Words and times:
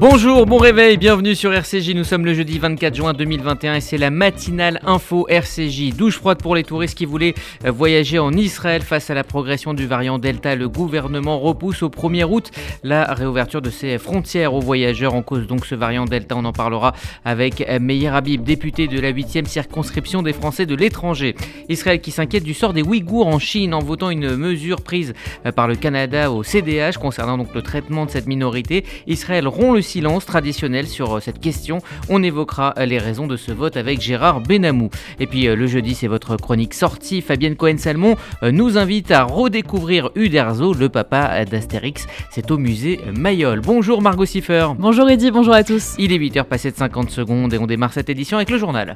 Bonjour, 0.00 0.46
bon 0.46 0.56
réveil, 0.56 0.96
bienvenue 0.96 1.34
sur 1.34 1.52
RCJ. 1.52 1.90
Nous 1.90 2.04
sommes 2.04 2.24
le 2.24 2.32
jeudi 2.32 2.58
24 2.58 2.94
juin 2.94 3.12
2021 3.12 3.74
et 3.74 3.80
c'est 3.82 3.98
la 3.98 4.08
matinale 4.08 4.80
info 4.86 5.26
RCJ. 5.28 5.94
Douche 5.94 6.16
froide 6.16 6.40
pour 6.40 6.54
les 6.54 6.64
touristes 6.64 6.96
qui 6.96 7.04
voulaient 7.04 7.34
euh, 7.66 7.70
voyager 7.70 8.18
en 8.18 8.32
Israël 8.32 8.80
face 8.80 9.10
à 9.10 9.14
la 9.14 9.24
progression 9.24 9.74
du 9.74 9.86
variant 9.86 10.18
Delta. 10.18 10.56
Le 10.56 10.70
gouvernement 10.70 11.38
repousse 11.38 11.82
au 11.82 11.90
1er 11.90 12.24
août 12.24 12.50
la 12.82 13.12
réouverture 13.12 13.60
de 13.60 13.68
ses 13.68 13.98
frontières 13.98 14.54
aux 14.54 14.60
voyageurs 14.60 15.12
en 15.12 15.20
cause 15.20 15.46
donc 15.46 15.66
ce 15.66 15.74
variant 15.74 16.06
Delta. 16.06 16.34
On 16.34 16.46
en 16.46 16.54
parlera 16.54 16.94
avec 17.26 17.60
euh, 17.60 17.78
Meir 17.78 18.14
Habib, 18.14 18.42
député 18.42 18.88
de 18.88 18.98
la 18.98 19.12
8e 19.12 19.44
circonscription 19.44 20.22
des 20.22 20.32
Français 20.32 20.64
de 20.64 20.74
l'étranger. 20.74 21.36
Israël 21.68 22.00
qui 22.00 22.10
s'inquiète 22.10 22.44
du 22.44 22.54
sort 22.54 22.72
des 22.72 22.80
Ouïghours 22.80 23.26
en 23.26 23.38
Chine 23.38 23.74
en 23.74 23.80
votant 23.80 24.08
une 24.08 24.34
mesure 24.34 24.80
prise 24.80 25.12
euh, 25.44 25.52
par 25.52 25.68
le 25.68 25.76
Canada 25.76 26.32
au 26.32 26.42
CDH 26.42 26.96
concernant 26.98 27.36
donc 27.36 27.54
le 27.54 27.60
traitement 27.60 28.06
de 28.06 28.10
cette 28.10 28.28
minorité. 28.28 28.86
Israël 29.06 29.46
rompt 29.46 29.76
le 29.76 29.89
silence 29.90 30.24
traditionnel 30.24 30.86
sur 30.86 31.16
euh, 31.16 31.20
cette 31.20 31.40
question. 31.40 31.78
On 32.08 32.22
évoquera 32.22 32.74
euh, 32.78 32.86
les 32.86 32.98
raisons 32.98 33.26
de 33.26 33.36
ce 33.36 33.50
vote 33.50 33.76
avec 33.76 34.00
Gérard 34.00 34.40
Benamou. 34.40 34.88
Et 35.18 35.26
puis 35.26 35.48
euh, 35.48 35.56
le 35.56 35.66
jeudi, 35.66 35.94
c'est 35.94 36.06
votre 36.06 36.36
chronique 36.36 36.74
sortie. 36.74 37.20
Fabienne 37.22 37.56
Cohen-Salmon 37.56 38.16
nous 38.42 38.78
invite 38.78 39.10
à 39.10 39.24
redécouvrir 39.24 40.10
Uderzo, 40.14 40.74
le 40.74 40.88
papa 40.88 41.44
d'Astérix. 41.44 42.06
C'est 42.30 42.50
au 42.50 42.58
musée 42.58 43.00
Mayol. 43.16 43.60
Bonjour 43.60 44.00
Margot 44.00 44.24
Siffer. 44.24 44.68
Bonjour 44.78 45.08
Eddy, 45.10 45.30
bonjour 45.30 45.54
à 45.54 45.64
tous. 45.64 45.94
Il 45.98 46.12
est 46.12 46.18
8h 46.18 46.44
passé 46.44 46.70
de 46.70 46.76
50 46.76 47.10
secondes 47.10 47.52
et 47.52 47.58
on 47.58 47.66
démarre 47.66 47.92
cette 47.92 48.08
édition 48.08 48.36
avec 48.36 48.50
le 48.50 48.58
journal. 48.58 48.94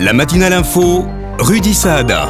La 0.00 0.12
matinale 0.12 0.54
info, 0.54 1.04
Rudy 1.38 1.74
Saada. 1.74 2.28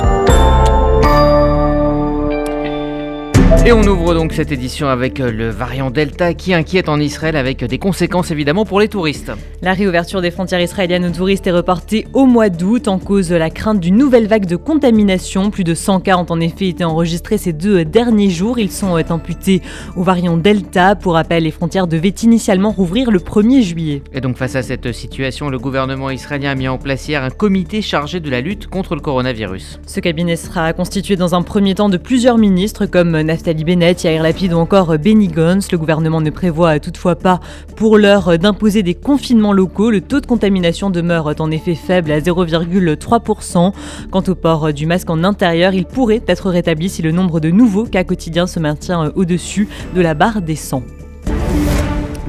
Et 3.66 3.72
on 3.72 3.82
ouvre 3.82 4.12
donc 4.12 4.34
cette 4.34 4.52
édition 4.52 4.88
avec 4.88 5.20
euh, 5.20 5.30
le 5.30 5.48
variant 5.48 5.90
Delta 5.90 6.34
qui 6.34 6.52
inquiète 6.52 6.90
en 6.90 7.01
Israël 7.01 7.34
avec 7.34 7.65
des 7.65 7.79
conséquences 7.79 8.30
évidemment 8.30 8.66
pour 8.66 8.79
les 8.79 8.88
touristes. 8.88 9.32
La 9.62 9.73
réouverture 9.73 10.20
des 10.20 10.30
frontières 10.30 10.60
israéliennes 10.60 11.06
aux 11.06 11.10
touristes 11.10 11.46
est 11.46 11.51
reportée 11.51 12.06
au 12.12 12.26
mois 12.26 12.51
d'août 12.51 12.88
en 12.88 12.98
cause 12.98 13.29
de 13.29 13.37
la 13.37 13.48
crainte 13.48 13.80
d'une 13.80 13.96
nouvelle 13.96 14.26
vague 14.26 14.45
de 14.45 14.56
contamination. 14.56 15.51
Plus 15.51 15.64
de 15.64 15.73
100 15.73 16.01
cas 16.01 16.18
ont 16.18 16.26
en 16.29 16.40
effet 16.40 16.68
été 16.68 16.84
enregistrés 16.84 17.38
ces 17.38 17.54
deux 17.54 17.87
derniers 17.87 18.29
jours. 18.29 18.59
Ils 18.59 18.70
sont 18.70 18.98
euh, 18.98 19.02
imputés 19.09 19.62
au 19.96 20.02
variant 20.02 20.36
Delta. 20.36 20.95
Pour 20.95 21.14
rappel, 21.14 21.45
les 21.45 21.51
frontières 21.51 21.86
devaient 21.86 22.09
initialement 22.09 22.70
rouvrir 22.70 23.10
le 23.10 23.18
1er 23.18 23.62
juillet. 23.62 24.02
Et 24.12 24.20
donc 24.20 24.36
face 24.36 24.57
à 24.57 24.62
cette 24.62 24.92
situation, 24.92 25.48
le 25.48 25.59
gouvernement 25.59 26.10
israélien 26.10 26.51
a 26.51 26.54
mis 26.54 26.68
en 26.68 26.76
place 26.76 27.09
hier 27.09 27.23
un 27.23 27.30
comité 27.30 27.80
chargé 27.80 28.20
de 28.20 28.29
la 28.29 28.42
lutte 28.42 28.66
contre 28.66 28.95
le 28.95 29.01
coronavirus. 29.01 29.80
Ce 29.86 30.01
cabinet 30.01 30.36
sera 30.36 30.74
constitué 30.74 31.16
dans 31.16 31.34
un 31.34 31.40
premier 31.40 31.74
temps 31.74 31.88
de 31.88 31.96
plusieurs 31.96 32.36
ministres 32.36 32.84
comme 32.84 33.23
Naftali 33.45 33.56
Ali 33.56 33.64
Bennett, 33.64 34.04
Yair 34.04 34.23
Lapid 34.23 34.54
ou 34.54 34.56
encore 34.56 34.98
Benny. 34.98 35.28
Le 35.28 35.76
gouvernement 35.76 36.23
ne 36.23 36.30
prévoit 36.30 36.80
toutefois 36.80 37.14
pas 37.14 37.40
pour 37.76 37.98
l'heure 37.98 38.38
d'imposer 38.38 38.82
des 38.82 38.95
confinements 38.95 39.52
locaux. 39.52 39.90
Le 39.90 40.01
taux 40.01 40.20
de 40.20 40.26
contamination 40.26 40.88
demeure 40.88 41.34
en 41.38 41.51
effet 41.51 41.74
faible 41.74 42.10
à 42.12 42.20
0,3%. 42.20 43.73
Quant 44.10 44.23
au 44.26 44.34
port 44.34 44.73
du 44.73 44.86
masque 44.86 45.10
en 45.10 45.24
intérieur, 45.24 45.74
il 45.74 45.84
pourrait 45.84 46.23
être 46.26 46.48
rétabli 46.48 46.88
si 46.88 47.02
le 47.02 47.12
nombre 47.12 47.38
de 47.38 47.51
nouveaux 47.51 47.84
cas 47.84 48.04
quotidiens 48.04 48.46
se 48.46 48.60
maintient 48.60 49.12
au-dessus 49.14 49.68
de 49.95 50.01
la 50.01 50.14
barre 50.14 50.40
des 50.40 50.56
100. 50.56 50.82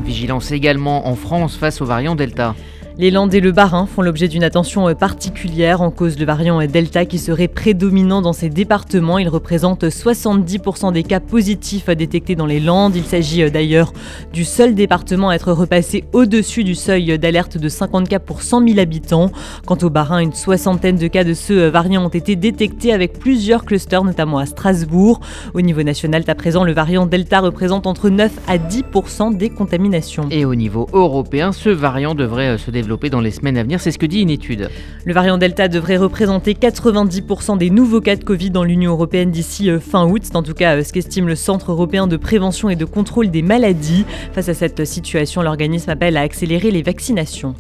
Vigilance 0.04 0.52
également 0.52 1.08
en 1.08 1.16
France 1.16 1.56
face 1.56 1.80
au 1.82 1.86
variant 1.86 2.16
Delta. 2.16 2.56
Les 2.98 3.12
Landes 3.12 3.34
et 3.34 3.42
le 3.42 3.52
Bas-Rhin 3.52 3.88
font 3.88 4.02
l'objet 4.02 4.30
d'une 4.30 4.46
attention 4.46 4.88
euh, 4.88 4.94
particulière 4.94 5.82
en 5.82 5.92
cause 5.92 6.18
le 6.18 6.26
variant 6.26 6.62
euh, 6.62 6.66
Delta 6.66 7.04
qui 7.04 7.20
serait 7.20 7.50
prédominant 7.50 8.22
dans 8.22 8.32
ces 8.32 8.48
départements. 8.48 9.18
Il 9.18 9.28
représente 9.28 9.84
70% 9.84 10.94
des 10.94 11.04
cas 11.04 11.20
positifs 11.20 11.90
euh, 11.90 11.96
détectés 11.96 12.36
dans 12.36 12.46
les 12.46 12.62
Landes. 12.62 12.96
Il 12.96 13.04
s'agit 13.04 13.52
d'ailleurs 13.52 13.92
du 14.32 14.46
seul 14.46 14.76
département 14.76 15.28
à 15.28 15.36
être 15.36 15.52
repassé 15.52 16.06
au-dessus 16.14 16.64
du 16.64 16.74
seuil 16.74 17.20
d'alerte 17.20 17.58
de 17.58 17.68
50 17.68 18.08
cas 18.08 18.20
pour 18.20 18.42
100 18.42 18.66
000 18.66 18.80
habitants. 18.80 19.30
Quant 19.66 19.78
au 19.82 19.90
Bas-Rhin, 19.90 20.20
une 20.20 20.34
soixantaine 20.34 20.96
de 20.96 21.08
cas 21.08 21.26
de 21.26 21.34
ce 21.34 21.68
variant 21.68 22.06
ont 22.06 22.10
été 22.10 22.38
détectés 22.38 22.94
avec 22.94 23.20
plusieurs 23.20 23.66
clusters, 23.66 24.06
notamment 24.06 24.38
à 24.38 24.46
Strasbourg. 24.46 25.20
Au 25.54 25.60
niveau 25.60 25.84
national, 25.84 26.24
à 26.28 26.36
présent, 26.36 26.64
le 26.64 26.72
variant 26.72 27.06
Delta 27.06 27.42
représente 27.42 27.88
entre 27.88 28.08
9 28.08 28.32
à 28.48 28.58
10% 28.58 29.36
des 29.36 29.50
contaminations. 29.50 30.30
Et 30.32 30.46
au 30.46 30.56
niveau 30.56 30.88
européen, 30.94 31.52
ce 31.52 31.70
variant 31.70 32.16
devrait 32.16 32.58
se 32.58 32.72
développer 32.72 32.85
dans 32.86 33.20
les 33.20 33.32
semaines 33.32 33.58
à 33.58 33.64
venir. 33.64 33.80
C'est 33.80 33.92
ce 33.92 33.98
que 33.98 34.06
dit 34.06 34.22
une 34.22 34.30
étude. 34.30 34.70
Le 35.06 35.14
variant 35.14 35.38
Delta 35.38 35.68
devrait 35.68 35.98
représenter 35.98 36.54
90% 36.54 37.58
des 37.58 37.70
nouveaux 37.70 38.02
cas 38.02 38.16
de 38.16 38.24
Covid 38.24 38.52
dans 38.52 38.64
l'Union 38.64 38.92
européenne 38.92 39.32
d'ici 39.32 39.70
euh, 39.70 39.80
fin 39.80 40.06
août. 40.06 40.24
En 40.34 40.44
tout 40.44 40.54
cas 40.54 40.78
euh, 40.78 40.84
ce 40.84 40.94
qu'estime 40.94 41.28
le 41.28 41.36
Centre 41.36 41.72
européen 41.72 42.08
de 42.08 42.18
prévention 42.18 42.70
et 42.70 42.76
de 42.76 42.86
contrôle 42.86 43.30
des 43.30 43.42
maladies. 43.42 44.06
Face 44.34 44.50
à 44.50 44.54
cette 44.54 44.86
situation, 44.86 45.42
l'organisme 45.42 45.90
appelle 45.90 46.18
à 46.18 46.22
accélérer 46.22 46.72
les 46.72 46.82
vaccinations. 46.82 47.56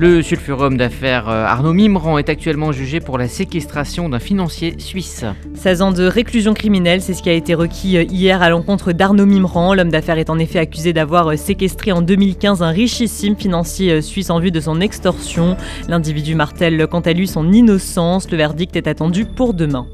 Le 0.00 0.22
sulfurum 0.22 0.76
d'affaires 0.76 1.28
euh, 1.28 1.44
Arnaud 1.44 1.72
Mimran 1.72 2.18
est 2.18 2.28
actuellement 2.28 2.70
jugé 2.70 3.00
pour 3.00 3.18
la 3.18 3.26
séquestration 3.26 4.08
d'un 4.08 4.20
financier 4.20 4.76
suisse. 4.78 5.24
16 5.54 5.82
ans 5.82 5.90
de 5.90 6.04
réclusion 6.04 6.54
criminelle, 6.54 7.00
c'est 7.00 7.14
ce 7.14 7.22
qui 7.22 7.30
a 7.30 7.32
été 7.32 7.52
requis 7.56 7.96
euh, 7.96 8.04
hier 8.04 8.40
à 8.40 8.48
l'encontre 8.48 8.92
d'Arnaud 8.92 9.26
Mimran. 9.26 9.74
L'homme 9.74 9.90
d'affaires 9.90 10.18
est 10.18 10.30
en 10.30 10.38
effet 10.38 10.60
accusé 10.60 10.92
d'avoir 10.92 11.32
euh, 11.32 11.36
séquestré 11.36 11.90
en 11.90 12.00
2015 12.00 12.62
un 12.62 12.68
richissime 12.68 13.34
financier 13.34 14.00
suisse 14.00 14.30
en 14.30 14.38
vue 14.38 14.52
de 14.52 14.60
son 14.60 14.80
extorsion. 14.80 15.56
L'individu 15.88 16.36
martèle 16.36 16.86
quant 16.86 17.00
à 17.00 17.12
lui 17.12 17.26
son 17.26 17.50
innocence. 17.52 18.30
Le 18.30 18.36
verdict 18.36 18.76
est 18.76 18.86
attendu 18.86 19.24
pour 19.24 19.52
demain. 19.52 19.88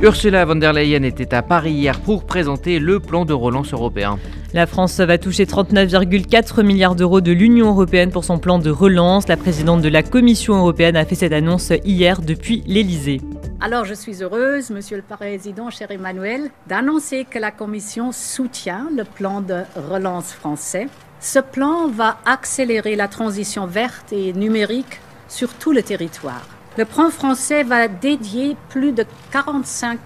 Ursula 0.00 0.46
von 0.46 0.56
der 0.56 0.72
Leyen 0.72 1.02
était 1.02 1.34
à 1.34 1.42
Paris 1.42 1.72
hier 1.72 2.00
pour 2.00 2.24
présenter 2.24 2.78
le 2.78 3.00
plan 3.00 3.26
de 3.26 3.34
relance 3.34 3.74
européen. 3.74 4.18
La 4.54 4.66
France 4.66 5.00
va 5.00 5.16
toucher 5.16 5.46
39,4 5.46 6.62
milliards 6.62 6.94
d'euros 6.94 7.22
de 7.22 7.32
l'Union 7.32 7.68
européenne 7.68 8.10
pour 8.10 8.22
son 8.22 8.38
plan 8.38 8.58
de 8.58 8.68
relance. 8.68 9.26
La 9.26 9.38
présidente 9.38 9.80
de 9.80 9.88
la 9.88 10.02
Commission 10.02 10.56
européenne 10.56 10.94
a 10.94 11.06
fait 11.06 11.14
cette 11.14 11.32
annonce 11.32 11.72
hier 11.86 12.20
depuis 12.20 12.62
l'Elysée. 12.66 13.22
Alors 13.62 13.86
je 13.86 13.94
suis 13.94 14.22
heureuse, 14.22 14.68
Monsieur 14.68 14.98
le 14.98 15.02
Président, 15.02 15.70
cher 15.70 15.90
Emmanuel, 15.90 16.50
d'annoncer 16.66 17.24
que 17.24 17.38
la 17.38 17.50
Commission 17.50 18.12
soutient 18.12 18.88
le 18.94 19.04
plan 19.04 19.40
de 19.40 19.62
relance 19.88 20.34
français. 20.34 20.86
Ce 21.18 21.38
plan 21.38 21.88
va 21.88 22.18
accélérer 22.26 22.94
la 22.94 23.08
transition 23.08 23.66
verte 23.66 24.12
et 24.12 24.34
numérique 24.34 25.00
sur 25.28 25.54
tout 25.54 25.72
le 25.72 25.82
territoire. 25.82 26.46
Le 26.76 26.84
plan 26.84 27.08
français 27.08 27.62
va 27.62 27.88
dédier 27.88 28.56
plus 28.68 28.92
de 28.92 29.06
45% 29.32 29.96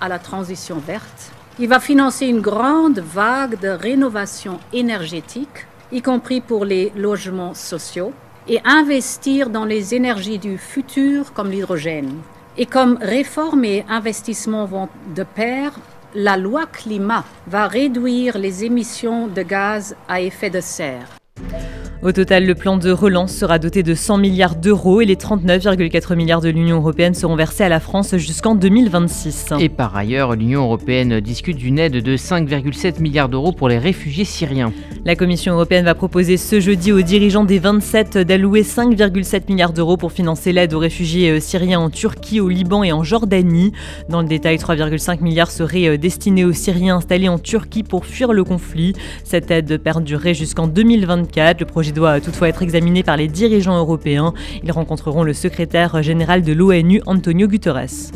à 0.00 0.08
la 0.08 0.18
transition 0.18 0.78
verte. 0.78 1.35
Il 1.58 1.68
va 1.68 1.80
financer 1.80 2.26
une 2.26 2.42
grande 2.42 2.98
vague 2.98 3.58
de 3.58 3.68
rénovation 3.68 4.60
énergétique, 4.74 5.66
y 5.90 6.02
compris 6.02 6.42
pour 6.42 6.66
les 6.66 6.92
logements 6.94 7.54
sociaux, 7.54 8.12
et 8.46 8.60
investir 8.66 9.48
dans 9.48 9.64
les 9.64 9.94
énergies 9.94 10.38
du 10.38 10.58
futur 10.58 11.32
comme 11.32 11.50
l'hydrogène. 11.50 12.18
Et 12.58 12.66
comme 12.66 12.98
réforme 13.00 13.64
et 13.64 13.86
investissement 13.88 14.66
vont 14.66 14.90
de 15.14 15.22
pair, 15.22 15.72
la 16.14 16.36
loi 16.36 16.66
climat 16.66 17.24
va 17.46 17.68
réduire 17.68 18.36
les 18.36 18.66
émissions 18.66 19.26
de 19.26 19.40
gaz 19.40 19.96
à 20.08 20.20
effet 20.20 20.50
de 20.50 20.60
serre. 20.60 21.08
Au 22.06 22.12
total, 22.12 22.46
le 22.46 22.54
plan 22.54 22.76
de 22.76 22.92
relance 22.92 23.34
sera 23.34 23.58
doté 23.58 23.82
de 23.82 23.92
100 23.92 24.18
milliards 24.18 24.54
d'euros 24.54 25.00
et 25.00 25.04
les 25.04 25.16
39,4 25.16 26.14
milliards 26.14 26.40
de 26.40 26.48
l'Union 26.48 26.76
européenne 26.76 27.14
seront 27.14 27.34
versés 27.34 27.64
à 27.64 27.68
la 27.68 27.80
France 27.80 28.14
jusqu'en 28.14 28.54
2026. 28.54 29.54
Et 29.58 29.68
par 29.68 29.96
ailleurs, 29.96 30.36
l'Union 30.36 30.62
européenne 30.62 31.18
discute 31.18 31.56
d'une 31.56 31.80
aide 31.80 31.94
de 31.94 32.16
5,7 32.16 33.02
milliards 33.02 33.28
d'euros 33.28 33.50
pour 33.50 33.68
les 33.68 33.78
réfugiés 33.78 34.24
syriens. 34.24 34.72
La 35.04 35.16
Commission 35.16 35.54
européenne 35.54 35.84
va 35.84 35.96
proposer 35.96 36.36
ce 36.36 36.60
jeudi 36.60 36.92
aux 36.92 37.02
dirigeants 37.02 37.44
des 37.44 37.58
27 37.58 38.18
d'allouer 38.18 38.62
5,7 38.62 39.48
milliards 39.48 39.72
d'euros 39.72 39.96
pour 39.96 40.12
financer 40.12 40.52
l'aide 40.52 40.74
aux 40.74 40.78
réfugiés 40.78 41.30
euh, 41.30 41.40
syriens 41.40 41.80
en 41.80 41.90
Turquie, 41.90 42.38
au 42.38 42.48
Liban 42.48 42.84
et 42.84 42.92
en 42.92 43.02
Jordanie. 43.02 43.72
Dans 44.08 44.22
le 44.22 44.28
détail, 44.28 44.58
3,5 44.58 45.24
milliards 45.24 45.50
seraient 45.50 45.88
euh, 45.88 45.98
destinés 45.98 46.44
aux 46.44 46.52
Syriens 46.52 46.98
installés 46.98 47.28
en 47.28 47.40
Turquie 47.40 47.82
pour 47.82 48.06
fuir 48.06 48.32
le 48.32 48.44
conflit. 48.44 48.92
Cette 49.24 49.50
aide 49.50 49.78
perdurerait 49.78 50.34
jusqu'en 50.34 50.68
2024. 50.68 51.58
Le 51.60 51.66
projet 51.66 51.92
doit 51.96 52.20
toutefois 52.20 52.48
être 52.48 52.62
examiné 52.62 53.02
par 53.02 53.16
les 53.16 53.26
dirigeants 53.26 53.76
européens. 53.76 54.34
Ils 54.62 54.70
rencontreront 54.70 55.22
le 55.22 55.32
secrétaire 55.32 56.02
général 56.02 56.42
de 56.42 56.52
l'ONU, 56.52 57.00
Antonio 57.06 57.48
Guterres. 57.48 58.12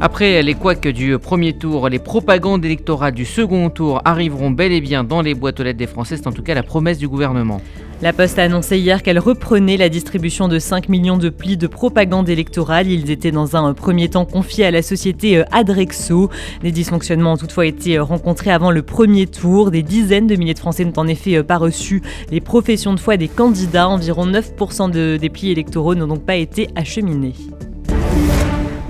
Après 0.00 0.42
les 0.42 0.54
couacs 0.54 0.88
du 0.88 1.18
premier 1.18 1.52
tour, 1.52 1.90
les 1.90 1.98
propagandes 1.98 2.64
électorales 2.64 3.12
du 3.12 3.26
second 3.26 3.68
tour 3.68 4.00
arriveront 4.06 4.50
bel 4.50 4.72
et 4.72 4.80
bien 4.80 5.04
dans 5.04 5.20
les 5.20 5.34
boîtes 5.34 5.60
aux 5.60 5.62
lettres 5.62 5.78
des 5.78 5.86
Français. 5.86 6.16
C'est 6.16 6.26
en 6.26 6.32
tout 6.32 6.42
cas 6.42 6.54
la 6.54 6.62
promesse 6.62 6.96
du 6.96 7.06
gouvernement. 7.06 7.60
La 8.02 8.14
Poste 8.14 8.38
a 8.38 8.44
annoncé 8.44 8.78
hier 8.78 9.02
qu'elle 9.02 9.18
reprenait 9.18 9.76
la 9.76 9.90
distribution 9.90 10.48
de 10.48 10.58
5 10.58 10.88
millions 10.88 11.18
de 11.18 11.28
plis 11.28 11.58
de 11.58 11.66
propagande 11.66 12.30
électorale. 12.30 12.86
Ils 12.86 13.10
étaient 13.10 13.30
dans 13.30 13.56
un 13.56 13.74
premier 13.74 14.08
temps 14.08 14.24
confiés 14.24 14.64
à 14.64 14.70
la 14.70 14.80
société 14.80 15.36
euh, 15.36 15.44
Adrexo. 15.52 16.30
Des 16.62 16.72
dysfonctionnements 16.72 17.34
ont 17.34 17.36
toutefois 17.36 17.66
été 17.66 17.98
euh, 17.98 18.02
rencontrés 18.02 18.52
avant 18.52 18.70
le 18.70 18.80
premier 18.80 19.26
tour. 19.26 19.70
Des 19.70 19.82
dizaines 19.82 20.26
de 20.26 20.36
milliers 20.36 20.54
de 20.54 20.58
Français 20.58 20.86
n'ont 20.86 20.94
en 20.96 21.06
effet 21.06 21.36
euh, 21.36 21.42
pas 21.42 21.58
reçu 21.58 22.00
les 22.30 22.40
professions 22.40 22.94
de 22.94 23.00
foi 23.00 23.18
des 23.18 23.28
candidats. 23.28 23.90
Environ 23.90 24.26
9% 24.26 25.18
des 25.18 25.28
plis 25.28 25.50
électoraux 25.50 25.94
n'ont 25.94 26.06
donc 26.06 26.24
pas 26.24 26.36
été 26.36 26.70
acheminés. 26.76 27.34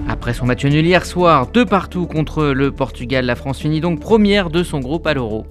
Après 0.06 0.34
son 0.34 0.46
match 0.46 0.64
nul 0.64 0.86
hier 0.86 1.04
soir, 1.04 1.48
deux 1.48 1.64
partout 1.64 2.06
contre 2.06 2.44
le 2.44 2.70
Portugal, 2.70 3.26
la 3.26 3.34
France 3.34 3.58
finit 3.58 3.80
donc 3.80 3.98
première 3.98 4.50
de 4.50 4.62
son 4.62 4.78
groupe 4.78 5.08
à 5.08 5.14
l'Euro. 5.14 5.46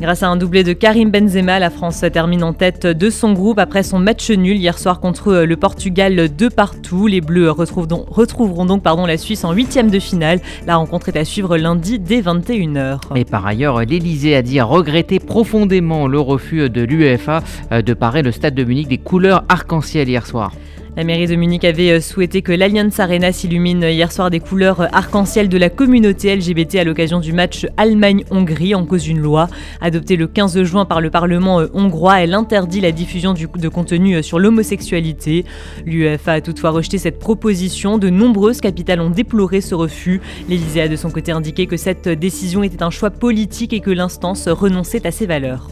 Grâce 0.00 0.24
à 0.24 0.28
un 0.28 0.36
doublé 0.36 0.64
de 0.64 0.72
Karim 0.72 1.10
Benzema, 1.10 1.60
la 1.60 1.70
France 1.70 2.04
termine 2.12 2.42
en 2.42 2.52
tête 2.52 2.84
de 2.84 3.10
son 3.10 3.32
groupe 3.32 3.60
après 3.60 3.84
son 3.84 4.00
match 4.00 4.28
nul 4.30 4.56
hier 4.56 4.76
soir 4.76 4.98
contre 4.98 5.44
le 5.44 5.56
Portugal 5.56 6.28
deux 6.28 6.50
partout. 6.50 7.06
Les 7.06 7.20
Bleus 7.20 7.50
retrouveront 7.50 8.66
donc 8.66 8.82
la 8.84 9.16
Suisse 9.16 9.44
en 9.44 9.52
huitième 9.52 9.90
de 9.90 10.00
finale. 10.00 10.40
La 10.66 10.76
rencontre 10.76 11.10
est 11.10 11.16
à 11.16 11.24
suivre 11.24 11.56
lundi 11.56 12.00
dès 12.00 12.20
21h. 12.20 12.98
Et 13.14 13.24
par 13.24 13.46
ailleurs, 13.46 13.80
l'Elysée 13.84 14.34
a 14.34 14.42
dit 14.42 14.60
regretter 14.60 15.20
profondément 15.20 16.08
le 16.08 16.18
refus 16.18 16.68
de 16.68 16.82
l'UEFA 16.82 17.42
de 17.70 17.94
parer 17.94 18.22
le 18.22 18.32
stade 18.32 18.54
de 18.54 18.64
Munich 18.64 18.88
des 18.88 18.98
couleurs 18.98 19.44
arc-en-ciel 19.48 20.08
hier 20.08 20.26
soir. 20.26 20.52
La 20.96 21.02
mairie 21.02 21.26
de 21.26 21.34
Munich 21.34 21.64
avait 21.64 21.90
euh, 21.90 22.00
souhaité 22.00 22.40
que 22.40 22.52
l'Allianz 22.52 23.00
Arena 23.00 23.32
s'illumine 23.32 23.82
hier 23.82 24.12
soir 24.12 24.30
des 24.30 24.38
couleurs 24.38 24.80
euh, 24.82 24.86
arc-en-ciel 24.92 25.48
de 25.48 25.58
la 25.58 25.68
communauté 25.68 26.36
LGBT 26.36 26.76
à 26.76 26.84
l'occasion 26.84 27.18
du 27.18 27.32
match 27.32 27.66
Allemagne-Hongrie 27.76 28.76
en 28.76 28.86
cause 28.86 29.02
d'une 29.02 29.18
loi. 29.18 29.48
Adoptée 29.80 30.14
le 30.14 30.28
15 30.28 30.62
juin 30.62 30.84
par 30.84 31.00
le 31.00 31.10
Parlement 31.10 31.58
euh, 31.58 31.66
hongrois, 31.74 32.22
elle 32.22 32.32
interdit 32.32 32.80
la 32.80 32.92
diffusion 32.92 33.34
de 33.34 33.68
contenu 33.68 34.22
sur 34.22 34.38
l'homosexualité. 34.38 35.44
L'UEFA 35.84 36.34
a 36.34 36.40
toutefois 36.40 36.70
rejeté 36.70 36.98
cette 36.98 37.18
proposition. 37.18 37.98
De 37.98 38.08
nombreuses 38.08 38.60
capitales 38.60 39.00
ont 39.00 39.10
déploré 39.10 39.60
ce 39.60 39.74
refus. 39.74 40.20
L'Élysée 40.48 40.82
a 40.82 40.88
de 40.88 40.94
son 40.94 41.10
côté 41.10 41.32
indiqué 41.32 41.66
que 41.66 41.76
cette 41.76 42.08
décision 42.08 42.62
était 42.62 42.84
un 42.84 42.90
choix 42.90 43.10
politique 43.10 43.72
et 43.72 43.80
que 43.80 43.90
l'instance 43.90 44.46
renonçait 44.46 45.04
à 45.08 45.10
ses 45.10 45.26
valeurs. 45.26 45.70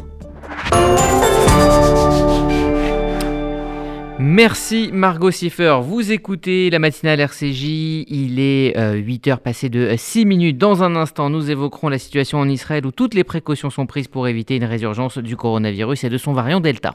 Merci 4.25 4.91
Margot 4.93 5.33
Siffer. 5.33 5.79
Vous 5.83 6.13
écoutez 6.13 6.71
la 6.71 6.79
matinale 6.79 7.19
RCJ. 7.19 7.65
Il 8.07 8.39
est 8.39 8.73
8 8.95 9.27
euh, 9.27 9.31
heures 9.33 9.41
passées 9.41 9.69
de 9.69 9.95
6 9.97 10.27
minutes. 10.27 10.59
Dans 10.59 10.85
un 10.85 10.95
instant, 10.95 11.29
nous 11.29 11.51
évoquerons 11.51 11.89
la 11.89 11.99
situation 11.99 12.39
en 12.39 12.49
Israël 12.49 12.87
où 12.87 12.93
toutes 12.93 13.15
les 13.15 13.25
précautions 13.25 13.69
sont 13.69 13.85
prises 13.85 14.07
pour 14.07 14.29
éviter 14.29 14.55
une 14.55 14.65
résurgence 14.65 15.19
du 15.19 15.37
coronavirus 15.37 16.05
et 16.05 16.09
de 16.09 16.19
son 16.19 16.35
variant 16.35 16.61
Delta. 16.61 16.95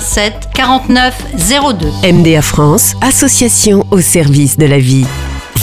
87 0.00 0.48
49 0.52 1.14
02. 1.78 1.86
MDA 2.12 2.42
France, 2.42 2.94
association 3.00 3.86
au 3.92 4.00
service 4.00 4.56
de 4.56 4.66
la 4.66 4.80
vie. 4.80 5.06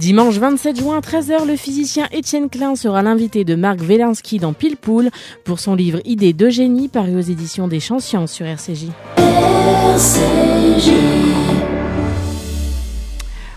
Dimanche 0.00 0.38
27 0.38 0.78
juin 0.78 0.96
à 0.96 1.00
13h, 1.00 1.46
le 1.46 1.56
physicien 1.56 2.08
Étienne 2.10 2.48
Klein 2.48 2.74
sera 2.74 3.02
l'invité 3.02 3.44
de 3.44 3.54
Marc 3.54 3.80
Wielinski 3.82 4.38
dans 4.38 4.54
Pile 4.54 4.78
Poule 4.78 5.10
pour 5.44 5.60
son 5.60 5.74
livre 5.74 6.00
Idées 6.06 6.32
de 6.32 6.48
génie 6.48 6.88
paru 6.88 7.16
aux 7.16 7.20
éditions 7.20 7.68
des 7.68 7.80
Champs 7.80 7.98
Sciences 7.98 8.32
sur 8.32 8.46
RCJ. 8.46 8.86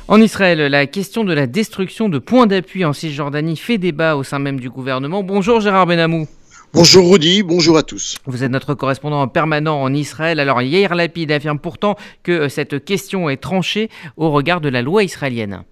En 0.10 0.22
Israël, 0.22 0.60
la 0.60 0.86
question 0.86 1.24
de 1.24 1.31
la 1.31 1.48
destruction 1.48 2.10
de 2.10 2.19
points 2.19 2.46
d'appui 2.46 2.84
en 2.84 2.92
Cisjordanie 2.92 3.56
fait 3.56 3.78
débat 3.78 4.18
au 4.18 4.24
sein 4.24 4.39
même 4.39 4.60
du 4.60 4.69
gouvernement. 4.69 5.24
Bonjour 5.24 5.62
Gérard 5.62 5.88
Benamou. 5.88 6.28
Bonjour 6.74 7.10
Rudy, 7.10 7.42
bonjour 7.42 7.78
à 7.78 7.84
tous. 7.84 8.18
Vous 8.25 8.44
êtes 8.44 8.51
notre 8.51 8.74
correspondant 8.74 9.25
permanent 9.30 9.81
en 9.81 9.94
Israël. 9.94 10.42
Alors 10.42 10.62
Yair 10.62 10.94
Lapid 10.94 11.31
affirme 11.31 11.60
pourtant 11.60 11.96
que 12.22 12.50
cette 12.50 12.84
question 12.84 13.30
est 13.30 13.38
tranchée 13.38 13.89
au 14.18 14.30
regard 14.30 14.60
de 14.60 14.68
la 14.68 14.81
loi 14.81 15.06
israélienne. 15.06 15.63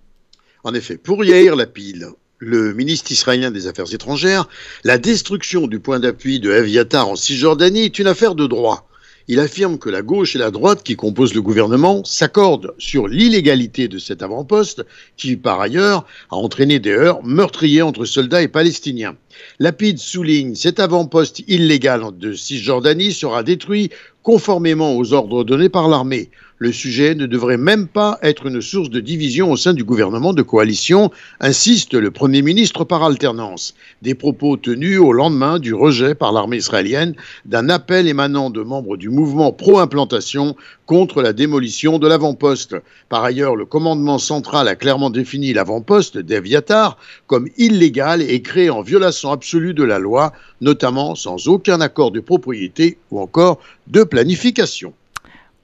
En 0.64 0.76
effet, 0.76 0.98
pour 0.98 1.26
Yair 1.26 1.56
Lapid, 1.56 2.08
le 2.38 2.74
ministre 2.74 3.12
israélien 3.12 3.50
des 3.50 3.66
Affaires 3.66 3.92
étrangères, 3.94 4.48
la 4.84 5.00
destruction 5.00 5.66
du 5.66 5.80
point 5.80 6.00
d'appui 6.00 6.40
de 6.40 6.52
Aviatar 6.52 7.08
en 7.08 7.16
Cisjordanie 7.16 7.86
est 7.86 7.98
une 7.98 8.06
affaire 8.06 8.36
de 8.36 8.46
droit. 8.46 8.88
Il 9.28 9.40
affirme 9.40 9.80
que 9.80 9.90
la 9.90 10.04
gauche 10.04 10.36
et 10.36 10.40
la 10.40 10.52
droite 10.52 10.84
qui 10.84 10.96
composent 10.96 11.34
le 11.34 11.42
gouvernement 11.42 12.04
s'accordent 12.04 12.76
sur 12.78 13.08
l'illégalité 13.08 13.88
de 13.88 13.98
cet 13.98 14.22
avant-poste 14.22 14.86
qui, 15.18 15.36
par 15.36 15.62
ailleurs, 15.62 16.06
a 16.30 16.36
entraîné 16.36 16.80
des 16.80 16.92
heurts 16.92 17.24
meurtriers 17.24 17.82
entre 17.82 18.06
soldats 18.06 18.44
et 18.44 18.48
palestiniens. 18.48 19.16
Lapide 19.58 19.98
souligne 19.98 20.54
cet 20.54 20.80
avant-poste 20.80 21.44
illégal 21.48 22.04
de 22.20 22.34
Cisjordanie 22.34 23.14
sera 23.14 23.42
détruit 23.42 23.90
conformément 24.22 24.96
aux 24.96 25.14
ordres 25.14 25.44
donnés 25.44 25.70
par 25.70 25.88
l'armée. 25.88 26.30
Le 26.62 26.72
sujet 26.72 27.16
ne 27.16 27.26
devrait 27.26 27.58
même 27.58 27.88
pas 27.88 28.20
être 28.22 28.46
une 28.46 28.62
source 28.62 28.92
de 28.92 29.00
division 29.00 29.52
au 29.52 29.58
sein 29.58 29.74
du 29.74 29.84
gouvernement 29.84 30.32
de 30.32 30.44
coalition, 30.44 31.10
insiste 31.40 31.96
le 31.96 32.12
Premier 32.12 32.44
ministre 32.44 32.84
par 32.84 33.02
alternance. 33.02 33.74
Des 34.04 34.14
propos 34.14 34.58
tenus 34.58 35.00
au 35.00 35.12
lendemain 35.12 35.58
du 35.58 35.74
rejet 35.74 36.14
par 36.14 36.32
l'armée 36.32 36.58
israélienne 36.58 37.16
d'un 37.46 37.68
appel 37.70 38.08
émanant 38.08 38.52
de 38.52 38.62
membres 38.62 38.96
du 38.96 39.10
mouvement 39.10 39.52
pro-implantation 39.52 40.56
contre 40.86 41.24
la 41.24 41.34
démolition 41.34 41.98
de 41.98 42.08
l'avant-poste. 42.08 42.76
Par 43.10 43.24
ailleurs, 43.24 43.56
le 43.56 43.66
commandement 43.66 44.20
central 44.20 44.68
a 44.68 44.76
clairement 44.76 45.10
défini 45.10 45.54
l'avant-poste 45.54 46.20
d'Eviatar 46.20 47.00
comme 47.26 47.48
illégal 47.58 48.22
et 48.22 48.44
créé 48.44 48.70
en 48.70 48.84
violation 48.84 49.32
absolue 49.32 49.74
de 49.74 49.84
la 49.84 49.98
loi, 49.98 50.32
notamment 50.62 51.16
sans 51.16 51.48
aucun 51.48 51.82
accord 51.82 52.12
de 52.12 52.20
propriété 52.20 53.00
ou 53.10 53.20
encore 53.20 53.58
de 53.88 54.04
planification. 54.04 54.94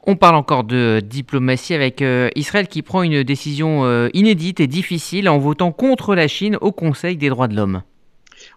On 0.06 0.16
parle 0.16 0.36
encore 0.36 0.64
de 0.64 1.02
diplomatie 1.04 1.74
avec 1.74 2.02
euh, 2.02 2.30
Israël 2.36 2.68
qui 2.68 2.82
prend 2.82 3.04
une 3.04 3.24
décision 3.24 3.84
euh, 3.86 4.10
inédite 4.14 4.60
et 4.60 4.68
difficile 4.68 5.28
en 5.28 5.38
votant 5.38 5.72
contre 5.72 6.16
la 6.16 6.28
Chine 6.28 6.58
au 6.62 6.72
Conseil 6.72 7.18
des 7.18 7.30
droits 7.30 7.48
de 7.48 7.56
l'homme. 7.56 7.82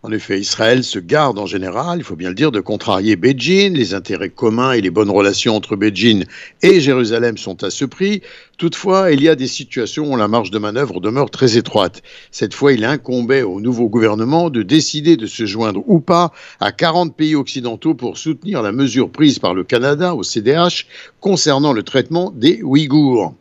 En 0.03 0.13
effet, 0.13 0.41
Israël 0.41 0.85
se 0.85 0.99
garde 0.99 1.39
en 1.39 1.47
général, 1.47 1.99
il 1.99 2.05
faut 2.05 2.17
bien 2.17 2.31
le 2.31 2.35
dire, 2.35 2.53
de 2.53 2.61
contrarier 2.61 3.17
Beijing. 3.17 3.75
Les 3.75 3.95
intérêts 3.95 4.31
communs 4.31 4.73
et 4.73 4.81
les 4.81 4.91
bonnes 4.91 5.11
relations 5.11 5.57
entre 5.57 5.77
Beijing 5.77 6.25
et 6.63 6.81
Jérusalem 6.81 7.37
sont 7.37 7.63
à 7.65 7.71
ce 7.71 7.85
prix. 7.85 8.23
Toutefois, 8.57 9.13
il 9.13 9.23
y 9.23 9.29
a 9.29 9.35
des 9.35 9.47
situations 9.47 10.13
où 10.13 10.17
la 10.17 10.29
marge 10.29 10.51
de 10.51 10.59
manœuvre 10.59 11.01
demeure 11.01 11.31
très 11.31 11.57
étroite. 11.57 12.03
Cette 12.31 12.55
fois, 12.55 12.73
il 12.73 12.85
incombait 12.85 13.43
au 13.43 13.61
nouveau 13.61 13.89
gouvernement 13.89 14.51
de 14.51 14.63
décider 14.63 15.17
de 15.17 15.27
se 15.27 15.47
joindre 15.47 15.83
ou 15.87 16.01
pas 16.01 16.33
à 16.61 16.73
40 16.73 17.17
pays 17.17 17.35
occidentaux 17.35 17.95
pour 17.95 18.19
soutenir 18.19 18.63
la 18.63 18.73
mesure 18.73 19.11
prise 19.11 19.39
par 19.39 19.55
le 19.55 19.65
Canada 19.65 20.15
au 20.15 20.23
CDH 20.23 20.87
concernant 21.21 21.73
le 21.73 21.83
traitement 21.83 22.31
des 22.31 22.63
Ouïghours. 22.63 23.35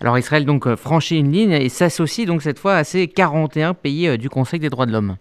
Alors 0.00 0.18
Israël 0.18 0.44
donc 0.44 0.74
franchit 0.74 1.18
une 1.18 1.32
ligne 1.32 1.52
et 1.52 1.68
s'associe 1.68 2.26
donc 2.26 2.42
cette 2.42 2.58
fois 2.58 2.74
à 2.74 2.84
ces 2.84 3.08
41 3.08 3.74
pays 3.74 4.08
euh, 4.08 4.16
du 4.16 4.28
Conseil 4.28 4.60
des 4.60 4.70
droits 4.70 4.86
de 4.86 4.92
l'homme. 4.92 5.16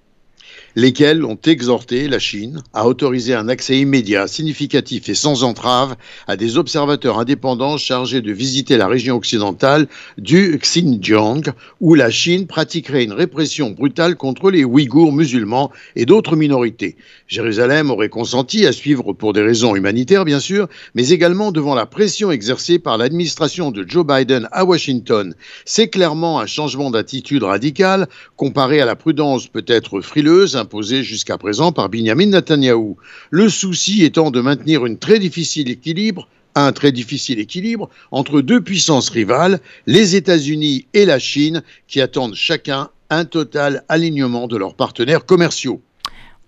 Lesquels 0.76 1.26
ont 1.26 1.40
exhorté 1.44 2.08
la 2.08 2.20
Chine 2.20 2.62
à 2.74 2.88
autoriser 2.88 3.34
un 3.34 3.50
accès 3.50 3.80
immédiat, 3.80 4.28
significatif 4.28 5.10
et 5.10 5.16
sans 5.16 5.44
entrave 5.44 5.96
à 6.28 6.38
des 6.38 6.58
observateurs 6.58 7.18
indépendants 7.18 7.78
chargés 7.78 8.22
de 8.22 8.32
visiter 8.32 8.78
la 8.78 8.88
région 8.88 9.16
occidentale 9.16 9.88
du 10.20 10.58
Xinjiang, 10.62 11.42
où 11.82 11.96
la 11.96 12.12
Chine 12.12 12.46
pratiquerait 12.46 13.04
une 13.04 13.14
répression 13.14 13.72
brutale 13.72 14.16
contre 14.16 14.52
les 14.52 14.64
Ouïghours 14.64 15.12
musulmans 15.12 15.72
et 15.96 16.06
d'autres 16.06 16.36
minorités. 16.36 16.96
Jérusalem 17.28 17.90
aurait 17.90 18.10
consenti 18.10 18.66
à 18.68 18.72
suivre 18.72 19.14
pour 19.14 19.34
des 19.34 19.42
raisons 19.42 19.76
humanitaires, 19.76 20.26
bien 20.26 20.40
sûr, 20.40 20.68
mais 20.94 21.10
également 21.10 21.52
devant 21.52 21.76
la 21.76 21.86
pression 21.86 22.32
exercée 22.32 22.78
par 22.80 22.98
l'administration 22.98 23.72
de 23.72 23.84
Joe 23.88 24.06
Biden 24.06 24.48
à 24.52 24.64
Washington. 24.64 25.34
C'est 25.66 25.90
clairement 25.90 26.40
un 26.40 26.46
changement 26.46 26.92
d'attitude 26.92 27.44
radical 27.44 28.08
comparé 28.36 28.80
à 28.80 28.86
la 28.86 28.96
prudence 28.96 29.48
peut-être 29.48 30.02
frileuse 30.02 30.47
imposée 30.56 31.04
jusqu'à 31.04 31.38
présent 31.38 31.72
par 31.72 31.90
Benjamin 31.90 32.28
Netanyahou. 32.28 32.98
Le 33.30 33.50
souci 33.50 34.04
étant 34.04 34.32
de 34.32 34.42
maintenir 34.42 34.82
très 35.00 35.20
difficile 35.20 35.70
équilibre 35.70 36.28
un 36.58 36.72
très 36.72 36.92
difficile 36.92 37.40
équilibre 37.40 37.90
entre 38.12 38.42
deux 38.42 38.62
puissances 38.62 39.10
rivales, 39.10 39.60
les 39.86 40.16
États-Unis 40.16 40.88
et 40.94 41.06
la 41.06 41.20
Chine, 41.20 41.62
qui 41.88 42.02
attendent 42.02 42.34
chacun 42.34 42.90
un 43.10 43.26
total 43.26 43.84
alignement 43.90 44.48
de 44.48 44.58
leurs 44.58 44.74
partenaires 44.74 45.26
commerciaux. 45.26 45.82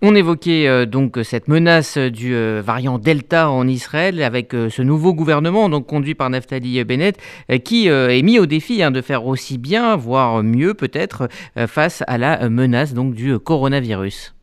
On 0.02 0.14
évoquait 0.14 0.66
euh, 0.66 0.86
donc 0.86 1.18
cette 1.24 1.46
menace 1.46 1.98
du 1.98 2.34
euh, 2.34 2.62
variant 2.64 2.98
Delta 2.98 3.50
en 3.50 3.68
Israël 3.68 4.22
avec 4.22 4.54
euh, 4.54 4.70
ce 4.70 4.80
nouveau 4.80 5.12
gouvernement 5.12 5.68
donc 5.68 5.86
conduit 5.86 6.14
par 6.14 6.30
Naftali 6.30 6.82
Bennett 6.84 7.18
qui 7.64 7.88
est 7.88 8.22
mis 8.22 8.38
au 8.38 8.46
défi 8.46 8.82
hein, 8.82 8.90
de 8.90 9.02
faire 9.02 9.26
aussi 9.26 9.58
bien, 9.58 9.96
voire 9.96 10.42
mieux 10.42 10.72
peut-être, 10.72 11.28
face 11.66 12.02
à 12.06 12.16
la 12.16 12.48
menace 12.48 12.94
donc 12.94 13.14
du 13.14 13.38
coronavirus. 13.38 14.34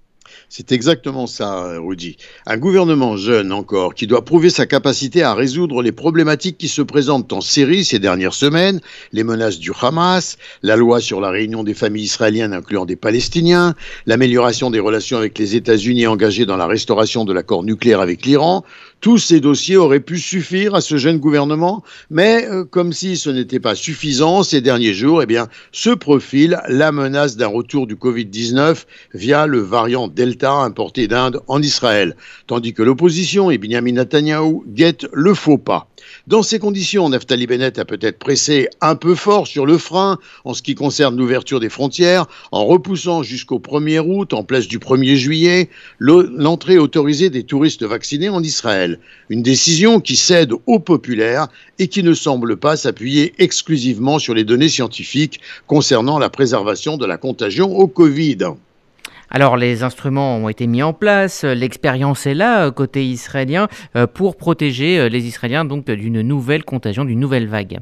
C'est 0.50 0.72
exactement 0.72 1.28
ça, 1.28 1.78
Rudy. 1.78 2.16
Un 2.46 2.58
gouvernement 2.58 3.18
jeune 3.18 3.52
encore, 3.52 3.94
qui 3.94 4.08
doit 4.08 4.24
prouver 4.24 4.50
sa 4.50 4.66
capacité 4.66 5.22
à 5.22 5.34
résoudre 5.34 5.82
les 5.82 5.92
problématiques 5.92 6.58
qui 6.58 6.70
se 6.70 6.82
présentent 6.82 7.34
en 7.34 7.42
série 7.42 7.84
ces 7.84 8.00
dernières 8.00 8.34
semaines, 8.34 8.80
les 9.12 9.26
menaces 9.26 9.60
du 9.60 9.72
Hamas, 9.82 10.38
la 10.64 10.78
loi 10.78 11.02
sur 11.02 11.20
la 11.20 11.32
réunion 11.32 11.66
des 11.66 11.74
familles 11.74 12.06
israéliennes 12.06 12.54
incluant 12.54 12.86
des 12.86 12.96
Palestiniens, 12.96 13.76
l'amélioration 14.06 14.72
des 14.72 14.80
relations 14.80 15.18
avec 15.18 15.38
les 15.38 15.58
États-Unis 15.58 16.08
engagés 16.08 16.46
dans 16.46 16.56
la 16.56 16.66
restauration 16.66 17.26
de 17.26 17.34
l'accord 17.34 17.64
nucléaire 17.64 18.00
avec 18.00 18.26
l'Iran, 18.26 18.64
tous 19.00 19.18
ces 19.18 19.40
dossiers 19.40 19.78
auraient 19.78 20.00
pu 20.00 20.18
suffire 20.18 20.76
à 20.76 20.82
ce 20.82 20.98
jeune 20.98 21.20
gouvernement, 21.20 21.84
mais 22.10 22.48
euh, 22.48 22.66
comme 22.66 22.94
si 22.94 23.18
ce 23.18 23.30
n'était 23.30 23.60
pas 23.60 23.76
suffisant, 23.76 24.44
ces 24.44 24.62
derniers 24.62 24.94
jours, 24.94 25.22
eh 25.22 25.26
bien, 25.26 25.48
se 25.72 25.92
profile 25.92 26.60
la 26.68 26.92
menace 26.92 27.38
d'un 27.38 27.48
retour 27.48 27.88
du 27.88 27.96
Covid-19 27.96 28.86
via 29.14 29.46
le 29.46 29.60
variant 29.60 30.08
Delta 30.08 30.52
importé 30.52 31.08
d'Inde 31.08 31.42
en 31.48 31.62
Israël, 31.62 32.16
tandis 32.48 32.74
que 32.74 32.84
l'opposition 32.84 33.52
et 33.52 33.58
Benjamin 33.58 33.94
Netanyahu 33.94 34.62
guettent 34.68 35.08
le 35.14 35.34
faux 35.34 35.58
pas. 35.58 35.90
Dans 36.26 36.44
ces 36.44 36.60
conditions, 36.60 37.10
Naftali 37.10 37.48
Bennett 37.48 37.80
a 37.80 37.86
peut-être 37.86 38.20
pressé 38.20 38.68
un 38.82 38.96
peu 38.96 39.16
fort 39.16 39.48
sur 39.48 39.66
le 39.66 39.78
frein 39.78 40.18
en 40.46 40.54
ce 40.54 40.62
qui 40.62 40.76
concerne 40.76 41.18
l'ouverture 41.18 41.60
des 41.60 41.70
frontières, 41.70 42.26
en 42.52 42.66
repoussant 42.66 43.24
jusqu'au 43.24 43.60
1er 43.60 44.00
août, 44.00 44.34
en 44.34 44.44
place 44.44 44.68
du 44.68 44.80
1er 44.80 45.16
juillet, 45.16 45.70
l'entrée 46.00 46.78
autorisée 46.78 47.30
des 47.30 47.44
touristes 47.44 47.84
vaccinés 47.84 48.30
en 48.30 48.44
Israël. 48.44 48.87
Une 49.30 49.42
décision 49.42 50.00
qui 50.00 50.16
cède 50.16 50.52
aux 50.66 50.80
populaires 50.80 51.48
et 51.80 51.88
qui 51.88 52.04
ne 52.04 52.14
semble 52.14 52.58
pas 52.58 52.78
s'appuyer 52.78 53.34
exclusivement 53.40 54.20
sur 54.20 54.34
les 54.34 54.44
données 54.44 54.70
scientifiques 54.70 55.40
concernant 55.68 56.20
la 56.20 56.30
préservation 56.30 56.98
de 56.98 57.06
la 57.06 57.18
contagion 57.18 57.76
au 57.76 57.88
Covid. 57.88 58.38
Alors 59.30 59.58
les 59.58 59.84
instruments 59.84 60.38
ont 60.38 60.50
été 60.50 60.68
mis 60.68 60.82
en 60.82 60.94
place, 60.94 61.44
l'expérience 61.44 62.26
est 62.26 62.34
là 62.34 62.72
côté 62.72 63.06
israélien 63.06 63.68
euh, 63.96 64.08
pour 64.08 64.38
protéger 64.38 65.00
euh, 65.00 65.10
les 65.10 65.26
Israéliens 65.26 65.66
donc 65.66 65.86
d'une 65.86 66.22
nouvelle 66.22 66.64
contagion, 66.64 67.04
d'une 67.04 67.20
nouvelle 67.20 67.48
vague. 67.48 67.80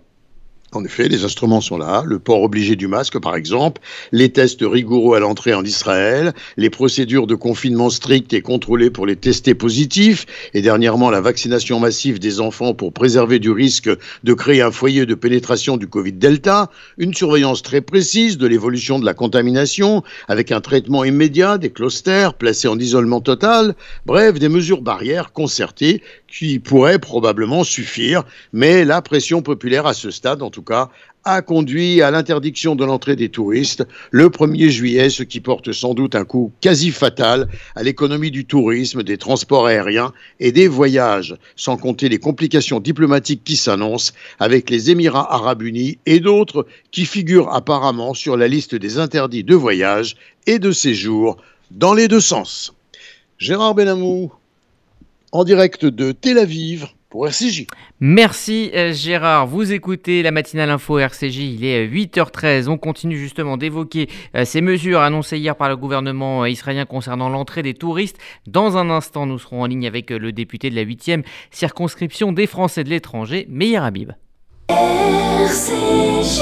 En 0.72 0.84
effet, 0.84 1.08
les 1.08 1.24
instruments 1.24 1.62
sont 1.62 1.78
là, 1.78 2.04
le 2.06 2.20
port 2.20 2.42
obligé 2.42 2.76
du 2.76 2.88
masque 2.88 3.20
par 3.20 3.36
exemple, 3.36 3.82
les 4.12 4.30
tests 4.30 4.64
rigoureux 4.64 5.16
à 5.16 5.20
l'entrée 5.20 5.54
en 5.54 5.64
Israël, 5.64 6.34
les 6.58 6.70
procédures 6.70 7.28
de 7.28 7.36
confinement 7.36 7.90
strictes 7.90 8.34
et 8.34 8.42
contrôlées 8.42 8.90
pour 8.90 9.06
les 9.06 9.16
testés 9.16 9.56
positifs, 9.56 10.26
et 10.54 10.62
dernièrement 10.62 11.12
la 11.12 11.22
vaccination 11.22 11.80
massive 11.80 12.20
des 12.20 12.42
enfants 12.42 12.74
pour 12.74 12.92
préserver 12.92 13.40
du 13.40 13.52
risque 13.52 13.90
de 14.24 14.34
créer 14.34 14.62
un 14.62 14.72
foyer 14.72 15.06
de 15.06 15.16
pénétration 15.16 15.78
du 15.78 15.88
Covid-Delta, 15.88 16.70
une 16.98 17.14
surveillance 17.14 17.62
très 17.62 17.82
précise 17.82 18.38
de 18.38 18.48
l'évolution 18.48 19.00
de 19.00 19.06
la 19.06 19.14
contamination, 19.14 20.04
avec 20.28 20.52
un 20.52 20.62
traitement 20.62 21.06
immédiat 21.06 21.58
des 21.58 21.70
clusters 21.70 22.34
placés 22.34 22.68
en 22.68 22.80
isolement 22.80 23.22
total, 23.22 23.76
bref, 24.06 24.40
des 24.40 24.50
mesures 24.50 24.82
barrières 24.82 25.32
concertées 25.32 26.02
qui 26.28 26.60
pourraient 26.60 27.00
probablement 27.00 27.64
suffire, 27.64 28.24
mais 28.52 28.84
la 28.84 29.02
pression 29.02 29.42
populaire 29.42 29.86
à 29.86 29.94
ce 29.94 30.12
stade, 30.12 30.42
cas, 30.62 30.90
a 31.26 31.42
conduit 31.42 32.04
à 32.04 32.12
l'interdiction 32.12 32.76
de 32.76 32.86
l'entrée 32.86 33.16
des 33.16 33.30
touristes 33.30 33.84
le 34.12 34.30
1er 34.30 34.70
juillet, 34.70 35.10
ce 35.10 35.24
qui 35.24 35.40
porte 35.40 35.72
sans 35.72 35.96
doute 35.96 36.14
un 36.14 36.24
coup 36.24 36.52
quasi 36.62 36.92
fatal 36.92 37.48
à 37.76 37.82
l'économie 37.82 38.30
du 38.30 38.46
tourisme, 38.46 39.02
des 39.02 39.18
transports 39.18 39.66
aériens 39.66 40.14
et 40.40 40.52
des 40.52 40.68
voyages, 40.68 41.36
sans 41.56 41.78
compter 41.78 42.10
les 42.10 42.20
complications 42.20 42.80
diplomatiques 42.80 43.44
qui 43.44 43.56
s'annoncent 43.56 44.14
avec 44.40 44.70
les 44.70 44.92
Émirats 44.92 45.34
arabes 45.34 45.64
unis 45.64 45.98
et 46.06 46.20
d'autres 46.20 46.68
qui 46.92 47.06
figurent 47.06 47.52
apparemment 47.54 48.14
sur 48.14 48.38
la 48.38 48.48
liste 48.48 48.76
des 48.76 49.00
interdits 49.00 49.44
de 49.44 49.56
voyage 49.56 50.16
et 50.46 50.60
de 50.60 50.72
séjour 50.72 51.38
dans 51.72 51.96
les 51.96 52.08
deux 52.08 52.22
sens. 52.22 52.74
Gérard 53.40 53.74
Benamou, 53.74 54.32
en 55.32 55.44
direct 55.44 55.86
de 55.86 56.12
Tel 56.12 56.38
Aviv 56.38 56.88
pour 57.16 57.28
RCJ. 57.28 57.68
Merci 58.02 58.72
euh, 58.76 58.92
Gérard. 58.92 59.48
Vous 59.48 59.72
écoutez 59.72 60.22
la 60.22 60.32
matinale 60.32 60.70
info 60.70 61.00
RCJ. 61.00 61.38
Il 61.38 61.64
est 61.64 61.88
8h13. 61.88 62.68
On 62.68 62.78
continue 62.78 63.16
justement 63.16 63.56
d'évoquer 63.56 64.10
euh, 64.36 64.44
ces 64.44 64.60
mesures 64.60 65.00
annoncées 65.00 65.38
hier 65.38 65.56
par 65.56 65.70
le 65.70 65.78
gouvernement 65.78 66.44
euh, 66.44 66.50
israélien 66.50 66.84
concernant 66.84 67.30
l'entrée 67.30 67.64
des 67.64 67.74
touristes. 67.74 68.18
Dans 68.48 68.76
un 68.76 68.90
instant, 68.90 69.28
nous 69.28 69.40
serons 69.40 69.62
en 69.62 69.66
ligne 69.66 69.88
avec 69.88 70.10
le 70.10 70.34
député 70.34 70.70
de 70.70 70.76
la 70.76 70.84
8e 70.84 71.24
circonscription 71.52 72.34
des 72.34 72.48
Français 72.48 72.84
de 72.84 72.90
l'étranger, 72.90 73.48
Meir 73.50 73.86
Habib. 73.86 74.12
RCJ. 74.68 76.42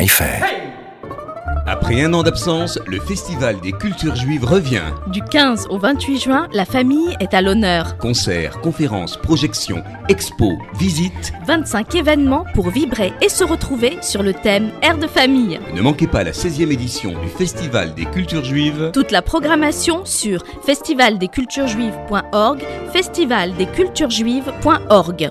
après 1.67 2.01
un 2.01 2.11
an 2.15 2.23
d'absence, 2.23 2.79
le 2.87 2.99
Festival 2.99 3.59
des 3.61 3.71
cultures 3.71 4.15
juives 4.15 4.43
revient. 4.43 4.81
Du 5.07 5.21
15 5.21 5.67
au 5.69 5.77
28 5.77 6.19
juin, 6.19 6.47
la 6.53 6.65
famille 6.65 7.15
est 7.19 7.35
à 7.35 7.41
l'honneur. 7.41 7.97
Concerts, 7.97 8.59
conférences, 8.61 9.15
projections, 9.15 9.83
expos, 10.09 10.57
visites. 10.79 11.33
25 11.45 11.93
événements 11.95 12.45
pour 12.55 12.71
vibrer 12.71 13.13
et 13.21 13.29
se 13.29 13.43
retrouver 13.43 13.99
sur 14.01 14.23
le 14.23 14.33
thème 14.33 14.71
Air 14.81 14.97
de 14.97 15.05
famille. 15.05 15.59
Ne 15.75 15.81
manquez 15.81 16.07
pas 16.07 16.23
la 16.23 16.31
16e 16.31 16.71
édition 16.71 17.11
du 17.21 17.29
Festival 17.29 17.93
des 17.93 18.05
cultures 18.05 18.43
juives. 18.43 18.89
Toute 18.91 19.11
la 19.11 19.21
programmation 19.21 20.03
sur 20.03 20.43
festivaldesculturesjuives.org, 20.65 22.65
festivaldesculturesjuives.org. 22.91 25.29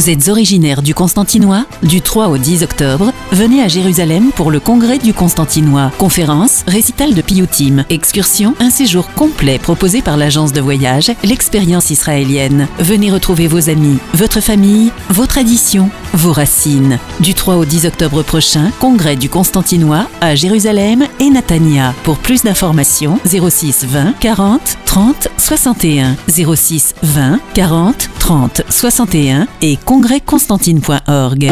Vous 0.00 0.08
êtes 0.08 0.30
originaire 0.30 0.80
du 0.80 0.94
Constantinois 0.94 1.66
Du 1.82 2.00
3 2.00 2.28
au 2.28 2.38
10 2.38 2.62
octobre, 2.62 3.12
venez 3.32 3.62
à 3.62 3.68
Jérusalem 3.68 4.30
pour 4.34 4.50
le 4.50 4.58
congrès 4.58 4.96
du 4.96 5.12
Constantinois. 5.12 5.92
Conférence, 5.98 6.64
récital 6.66 7.12
de 7.12 7.20
Piyutim, 7.20 7.84
excursion, 7.90 8.54
un 8.60 8.70
séjour 8.70 9.12
complet 9.12 9.58
proposé 9.58 10.00
par 10.00 10.16
l'agence 10.16 10.54
de 10.54 10.60
voyage, 10.62 11.12
l'expérience 11.22 11.90
israélienne. 11.90 12.66
Venez 12.78 13.10
retrouver 13.10 13.46
vos 13.46 13.68
amis, 13.68 13.98
votre 14.14 14.40
famille, 14.40 14.90
vos 15.10 15.26
traditions, 15.26 15.90
vos 16.14 16.32
racines. 16.32 16.98
Du 17.20 17.34
3 17.34 17.56
au 17.56 17.66
10 17.66 17.84
octobre 17.84 18.22
prochain, 18.22 18.70
congrès 18.80 19.16
du 19.16 19.28
Constantinois 19.28 20.06
à 20.22 20.34
Jérusalem 20.34 21.04
et 21.18 21.28
Natania. 21.28 21.92
Pour 22.04 22.16
plus 22.16 22.42
d'informations, 22.42 23.20
06 23.26 23.84
20 23.84 24.14
40 24.18 24.78
30 24.86 25.28
61 25.50 26.14
06 26.28 26.94
20 27.02 27.40
40 27.54 28.08
30 28.20 28.62
61 28.68 29.48
et 29.62 29.76
congrèsconstantine.org. 29.84 31.50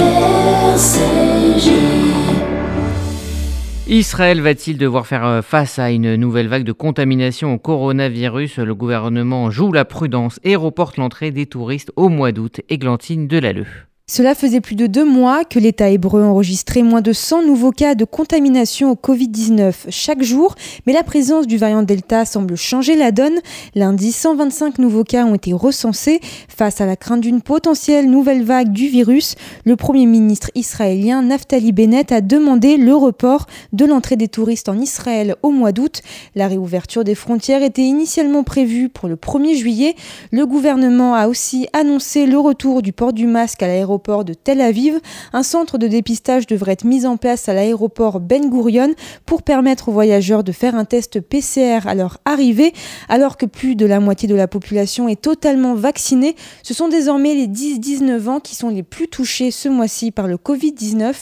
Israël 3.88 4.40
va-t-il 4.40 4.78
devoir 4.78 5.04
faire 5.08 5.26
euh, 5.26 5.42
face 5.42 5.80
à 5.80 5.90
une 5.90 6.14
nouvelle 6.14 6.46
vague 6.46 6.62
de 6.62 6.70
contamination 6.70 7.54
au 7.54 7.58
coronavirus? 7.58 8.58
Le 8.58 8.76
gouvernement 8.76 9.50
joue 9.50 9.72
la 9.72 9.84
prudence 9.84 10.38
et 10.44 10.54
reporte 10.54 10.96
l'entrée 10.96 11.32
des 11.32 11.46
touristes 11.46 11.90
au 11.96 12.08
mois 12.08 12.30
d'août. 12.30 12.60
Églantine 12.68 13.26
Delalleux. 13.26 13.87
Cela 14.10 14.34
faisait 14.34 14.62
plus 14.62 14.74
de 14.74 14.86
deux 14.86 15.04
mois 15.04 15.44
que 15.44 15.58
l'État 15.58 15.90
hébreu 15.90 16.22
enregistrait 16.22 16.82
moins 16.82 17.02
de 17.02 17.12
100 17.12 17.42
nouveaux 17.42 17.72
cas 17.72 17.94
de 17.94 18.06
contamination 18.06 18.90
au 18.90 18.94
Covid-19 18.94 19.74
chaque 19.90 20.22
jour, 20.22 20.54
mais 20.86 20.94
la 20.94 21.02
présence 21.02 21.46
du 21.46 21.58
variant 21.58 21.82
Delta 21.82 22.24
semble 22.24 22.56
changer 22.56 22.96
la 22.96 23.12
donne. 23.12 23.38
Lundi, 23.74 24.12
125 24.12 24.78
nouveaux 24.78 25.04
cas 25.04 25.26
ont 25.26 25.34
été 25.34 25.52
recensés. 25.52 26.20
Face 26.48 26.80
à 26.80 26.86
la 26.86 26.96
crainte 26.96 27.20
d'une 27.20 27.42
potentielle 27.42 28.08
nouvelle 28.08 28.44
vague 28.44 28.72
du 28.72 28.88
virus, 28.88 29.34
le 29.66 29.76
Premier 29.76 30.06
ministre 30.06 30.50
israélien 30.54 31.20
Naftali 31.20 31.72
Bennett 31.72 32.10
a 32.10 32.22
demandé 32.22 32.78
le 32.78 32.96
report 32.96 33.44
de 33.74 33.84
l'entrée 33.84 34.16
des 34.16 34.28
touristes 34.28 34.70
en 34.70 34.80
Israël 34.80 35.36
au 35.42 35.50
mois 35.50 35.72
d'août. 35.72 36.00
La 36.34 36.48
réouverture 36.48 37.04
des 37.04 37.14
frontières 37.14 37.62
était 37.62 37.82
initialement 37.82 38.42
prévue 38.42 38.88
pour 38.88 39.06
le 39.06 39.16
1er 39.16 39.54
juillet. 39.54 39.96
Le 40.32 40.46
gouvernement 40.46 41.14
a 41.14 41.28
aussi 41.28 41.68
annoncé 41.74 42.24
le 42.24 42.38
retour 42.38 42.80
du 42.80 42.94
port 42.94 43.12
du 43.12 43.26
masque 43.26 43.62
à 43.62 43.66
l'aéroport 43.66 43.97
l'aéroport 43.98 44.24
de 44.24 44.32
Tel 44.32 44.60
Aviv. 44.60 45.00
Un 45.32 45.42
centre 45.42 45.76
de 45.76 45.88
dépistage 45.88 46.46
devrait 46.46 46.72
être 46.72 46.84
mis 46.84 47.04
en 47.04 47.16
place 47.16 47.48
à 47.48 47.54
l'aéroport 47.54 48.20
Ben 48.20 48.48
Gurion 48.48 48.94
pour 49.26 49.42
permettre 49.42 49.88
aux 49.88 49.92
voyageurs 49.92 50.44
de 50.44 50.52
faire 50.52 50.76
un 50.76 50.84
test 50.84 51.20
PCR 51.20 51.88
à 51.88 51.96
leur 51.96 52.18
arrivée. 52.24 52.72
Alors 53.08 53.36
que 53.36 53.46
plus 53.46 53.74
de 53.74 53.86
la 53.86 53.98
moitié 53.98 54.28
de 54.28 54.36
la 54.36 54.46
population 54.46 55.08
est 55.08 55.20
totalement 55.20 55.74
vaccinée, 55.74 56.36
ce 56.62 56.74
sont 56.74 56.88
désormais 56.88 57.34
les 57.34 57.48
10-19 57.48 58.28
ans 58.28 58.40
qui 58.40 58.54
sont 58.54 58.68
les 58.68 58.84
plus 58.84 59.08
touchés 59.08 59.50
ce 59.50 59.68
mois-ci 59.68 60.12
par 60.12 60.28
le 60.28 60.36
Covid-19. 60.36 61.14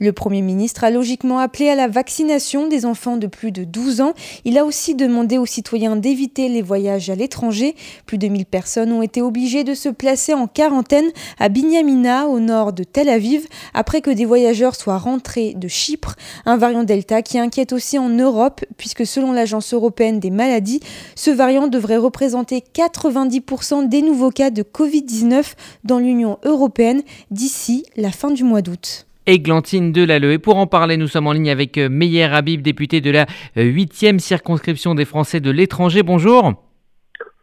Le 0.00 0.12
Premier 0.12 0.42
ministre 0.42 0.82
a 0.82 0.90
logiquement 0.90 1.38
appelé 1.38 1.68
à 1.68 1.76
la 1.76 1.86
vaccination 1.86 2.66
des 2.66 2.84
enfants 2.84 3.16
de 3.16 3.28
plus 3.28 3.52
de 3.52 3.62
12 3.62 4.00
ans. 4.00 4.14
Il 4.44 4.58
a 4.58 4.64
aussi 4.64 4.96
demandé 4.96 5.38
aux 5.38 5.46
citoyens 5.46 5.94
d'éviter 5.94 6.48
les 6.48 6.62
voyages 6.62 7.10
à 7.10 7.14
l'étranger. 7.14 7.76
Plus 8.06 8.18
de 8.18 8.26
1000 8.26 8.46
personnes 8.46 8.92
ont 8.92 9.02
été 9.02 9.22
obligées 9.22 9.62
de 9.62 9.74
se 9.74 9.88
placer 9.88 10.34
en 10.34 10.48
quarantaine 10.48 11.10
à 11.38 11.48
Binyamina 11.48 12.23
au 12.26 12.40
nord 12.40 12.72
de 12.72 12.84
Tel 12.84 13.08
Aviv, 13.08 13.46
après 13.74 14.00
que 14.00 14.10
des 14.10 14.24
voyageurs 14.24 14.74
soient 14.74 14.98
rentrés 14.98 15.54
de 15.54 15.68
Chypre, 15.68 16.14
un 16.46 16.56
variant 16.56 16.84
Delta 16.84 17.22
qui 17.22 17.38
inquiète 17.38 17.72
aussi 17.72 17.98
en 17.98 18.08
Europe, 18.08 18.60
puisque 18.76 19.06
selon 19.06 19.32
l'Agence 19.32 19.72
européenne 19.74 20.20
des 20.20 20.30
maladies, 20.30 20.80
ce 21.14 21.30
variant 21.30 21.68
devrait 21.68 21.96
représenter 21.96 22.62
90% 22.74 23.88
des 23.88 24.02
nouveaux 24.02 24.30
cas 24.30 24.50
de 24.50 24.62
Covid-19 24.62 25.54
dans 25.84 25.98
l'Union 25.98 26.38
européenne 26.44 27.02
d'ici 27.30 27.84
la 27.96 28.10
fin 28.10 28.30
du 28.30 28.44
mois 28.44 28.62
d'août. 28.62 29.06
Églantine 29.26 29.92
Delalleux. 29.92 30.32
Et 30.32 30.38
pour 30.38 30.56
en 30.56 30.66
parler, 30.66 30.96
nous 30.96 31.08
sommes 31.08 31.26
en 31.26 31.32
ligne 31.32 31.50
avec 31.50 31.78
euh, 31.78 31.88
Meyer 31.88 32.24
Habib, 32.24 32.60
député 32.60 33.00
de 33.00 33.10
la 33.10 33.26
8e 33.56 34.16
euh, 34.16 34.18
circonscription 34.18 34.94
des 34.94 35.04
Français 35.04 35.40
de 35.40 35.50
l'étranger. 35.50 36.02
Bonjour. 36.02 36.52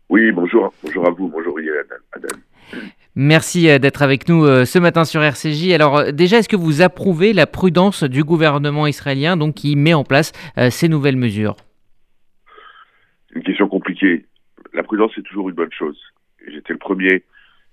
Oui, 0.10 0.32
bonjour. 0.32 0.74
Bonjour 0.84 1.08
à 1.08 1.12
vous. 1.12 1.28
Bonjour 1.28 1.56
Adam. 2.14 2.28
Merci 3.16 3.70
euh, 3.70 3.78
d'être 3.78 4.02
avec 4.02 4.30
nous 4.30 4.46
euh, 4.46 4.64
ce 4.64 4.80
matin 4.80 5.04
sur 5.04 5.22
RCJ. 5.22 5.72
Alors 5.74 5.98
euh, 5.98 6.12
déjà, 6.12 6.38
est-ce 6.38 6.48
que 6.48 6.56
vous 6.56 6.82
approuvez 6.82 7.34
la 7.34 7.46
prudence 7.46 8.04
du 8.04 8.24
gouvernement 8.24 8.88
israélien 8.88 9.36
donc, 9.36 9.56
qui 9.56 9.76
met 9.76 9.94
en 9.94 10.04
place 10.04 10.32
ces 10.70 10.88
nouvelles 10.88 11.18
mesures? 11.18 11.58
Une 13.34 13.44
question 13.44 13.68
compliquée. 13.68 14.26
La 14.74 14.84
prudence 14.84 15.12
est 15.18 15.24
toujours 15.24 15.50
une 15.50 15.56
bonne 15.56 15.72
chose. 15.72 16.00
J'étais 16.48 16.74
le 16.74 16.80
premier 16.80 17.24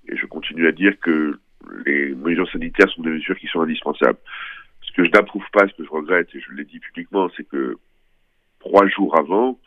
et 0.08 0.16
je 0.16 0.26
continue 0.26 0.66
à 0.66 0.72
dire 0.72 0.98
que 1.00 1.38
les 1.86 2.14
mesures 2.14 2.50
sanitaires 2.50 2.88
sont 2.90 3.02
des 3.02 3.10
mesures 3.10 3.38
qui 3.38 3.46
sont 3.46 3.60
indispensables. 3.60 4.18
Ce 4.82 4.92
que 4.92 5.04
je 5.04 5.10
n'approuve 5.10 5.44
pas, 5.52 5.68
ce 5.68 5.74
que 5.74 5.84
je 5.84 5.90
regrette, 5.90 6.28
et 6.34 6.40
je 6.40 6.52
l'ai 6.54 6.64
dit 6.64 6.78
publiquement, 6.78 7.28
c'est 7.36 7.46
que 7.46 7.76
trois 8.60 8.86
jours 8.88 9.16
avant, 9.18 9.58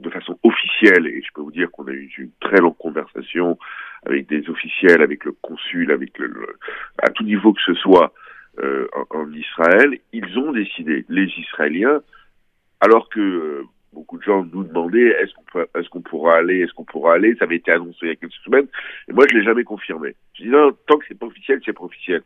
de 0.00 0.10
façon 0.10 0.38
officielle, 0.42 1.06
et 1.06 1.22
je 1.22 1.28
peux 1.34 1.42
vous 1.42 1.50
dire 1.50 1.70
qu'on 1.70 1.86
a 1.86 1.92
eu 1.92 2.10
une 2.18 2.30
très 2.40 2.58
longue 2.58 2.76
conversation 2.76 3.58
avec 4.04 4.28
des 4.28 4.48
officiels, 4.48 5.02
avec 5.02 5.24
le 5.24 5.32
consul, 5.32 5.92
avec 5.92 6.18
le, 6.18 6.56
à 7.02 7.10
tout 7.10 7.24
niveau 7.24 7.52
que 7.52 7.62
ce 7.64 7.74
soit 7.74 8.12
euh, 8.60 8.86
en, 9.10 9.32
Israël, 9.32 9.98
ils 10.12 10.38
ont 10.38 10.52
décidé, 10.52 11.04
les 11.08 11.26
Israéliens, 11.38 12.00
alors 12.80 13.08
que 13.08 13.20
euh, 13.20 13.62
beaucoup 13.92 14.18
de 14.18 14.22
gens 14.22 14.44
nous 14.52 14.64
demandaient 14.64 15.08
est-ce 15.08 15.32
qu'on 15.34 15.60
est-ce 15.60 16.08
pourra 16.08 16.38
aller, 16.38 16.60
est-ce 16.60 16.72
qu'on 16.72 16.84
pourra 16.84 17.14
aller, 17.14 17.36
ça 17.36 17.44
avait 17.44 17.56
été 17.56 17.70
annoncé 17.72 17.98
il 18.02 18.08
y 18.08 18.12
a 18.12 18.16
quelques 18.16 18.32
semaines, 18.44 18.66
et 19.08 19.12
moi 19.12 19.24
je 19.30 19.36
l'ai 19.36 19.44
jamais 19.44 19.64
confirmé. 19.64 20.14
Je 20.34 20.44
dis 20.44 20.48
non, 20.48 20.72
tant 20.86 20.98
que 20.98 21.04
c'est 21.08 21.18
pas 21.18 21.26
officiel, 21.26 21.60
c'est 21.64 21.72
pas 21.72 21.84
officiel. 21.84 22.22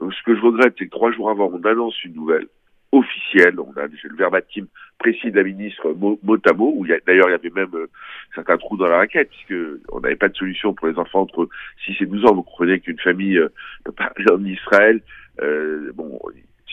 Donc 0.00 0.14
ce 0.14 0.22
que 0.22 0.34
je 0.34 0.40
regrette, 0.40 0.74
c'est 0.78 0.86
que 0.86 0.90
trois 0.90 1.12
jours 1.12 1.30
avant, 1.30 1.50
on 1.52 1.62
annonce 1.64 2.02
une 2.04 2.14
nouvelle 2.14 2.48
officielle. 2.92 3.58
On 3.60 3.72
a 3.76 3.86
le 3.86 4.16
verbatim 4.16 4.66
précis 4.98 5.30
de 5.30 5.36
la 5.36 5.44
ministre 5.44 5.92
mot, 5.92 6.18
à 6.44 6.52
mot, 6.52 6.74
où 6.76 6.86
d'ailleurs 6.86 7.28
il 7.28 7.32
y 7.32 7.34
avait 7.34 7.50
même 7.50 7.74
euh, 7.74 7.86
certains 8.34 8.58
trous 8.58 8.76
dans 8.76 8.88
la 8.88 8.98
raquette, 8.98 9.30
puisque 9.30 9.54
on 9.90 10.00
n'avait 10.00 10.16
pas 10.16 10.28
de 10.28 10.36
solution 10.36 10.74
pour 10.74 10.88
les 10.88 10.98
enfants 10.98 11.22
entre 11.22 11.48
6 11.86 11.96
et 12.00 12.06
12 12.06 12.24
ans. 12.26 12.34
Vous 12.34 12.42
comprenez 12.42 12.80
qu'une 12.80 12.98
famille 12.98 13.38
euh, 13.38 13.48
en 14.30 14.44
Israël. 14.44 15.00
Euh, 15.40 15.92
bon, 15.94 16.18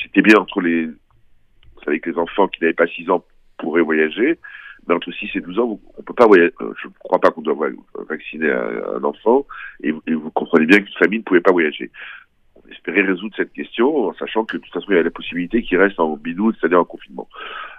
c'était 0.01 0.21
bien 0.21 0.39
entre 0.39 0.62
les... 0.62 0.86
Vous 0.86 1.84
savez 1.86 1.99
que 1.99 2.10
les 2.10 2.17
enfants 2.17 2.47
qui 2.47 2.62
n'avaient 2.62 2.73
pas 2.73 2.88
6 2.88 3.10
ans 3.10 3.23
pourraient 3.58 3.82
voyager, 3.82 4.39
mais 4.88 4.95
entre 4.95 5.12
6 5.12 5.30
et 5.36 5.41
12 5.41 5.60
ans, 5.60 5.80
on 5.97 6.01
peut 6.01 6.13
pas 6.13 6.27
voyager. 6.27 6.53
Euh, 6.62 6.73
je 6.82 6.88
ne 6.88 6.93
crois 6.99 7.19
pas 7.19 7.32
qu'on 7.32 7.41
doit 7.41 7.56
vacciner 8.10 8.51
un, 8.51 9.03
enfant, 9.03 9.45
et, 9.84 9.93
et, 10.08 10.13
vous 10.13 10.32
comprenez 10.32 10.65
bien 10.65 10.80
qu'une 10.80 10.97
famille 10.97 11.19
ne 11.19 11.23
pouvait 11.23 11.41
pas 11.41 11.51
voyager 11.51 11.91
espérer 12.71 13.01
résoudre 13.01 13.36
cette 13.36 13.53
question 13.53 14.08
en 14.08 14.13
sachant 14.13 14.45
que 14.45 14.58
de 14.58 14.62
toute 14.62 14.73
façon 14.73 14.88
il 14.91 14.97
y 14.97 14.99
a 14.99 15.03
la 15.03 15.12
possibilité 15.12 15.63
qu'il 15.63 15.77
reste 15.77 15.99
en 15.99 16.15
bidou, 16.17 16.53
c'est-à-dire 16.53 16.80
en 16.80 16.86
confinement. 16.86 17.27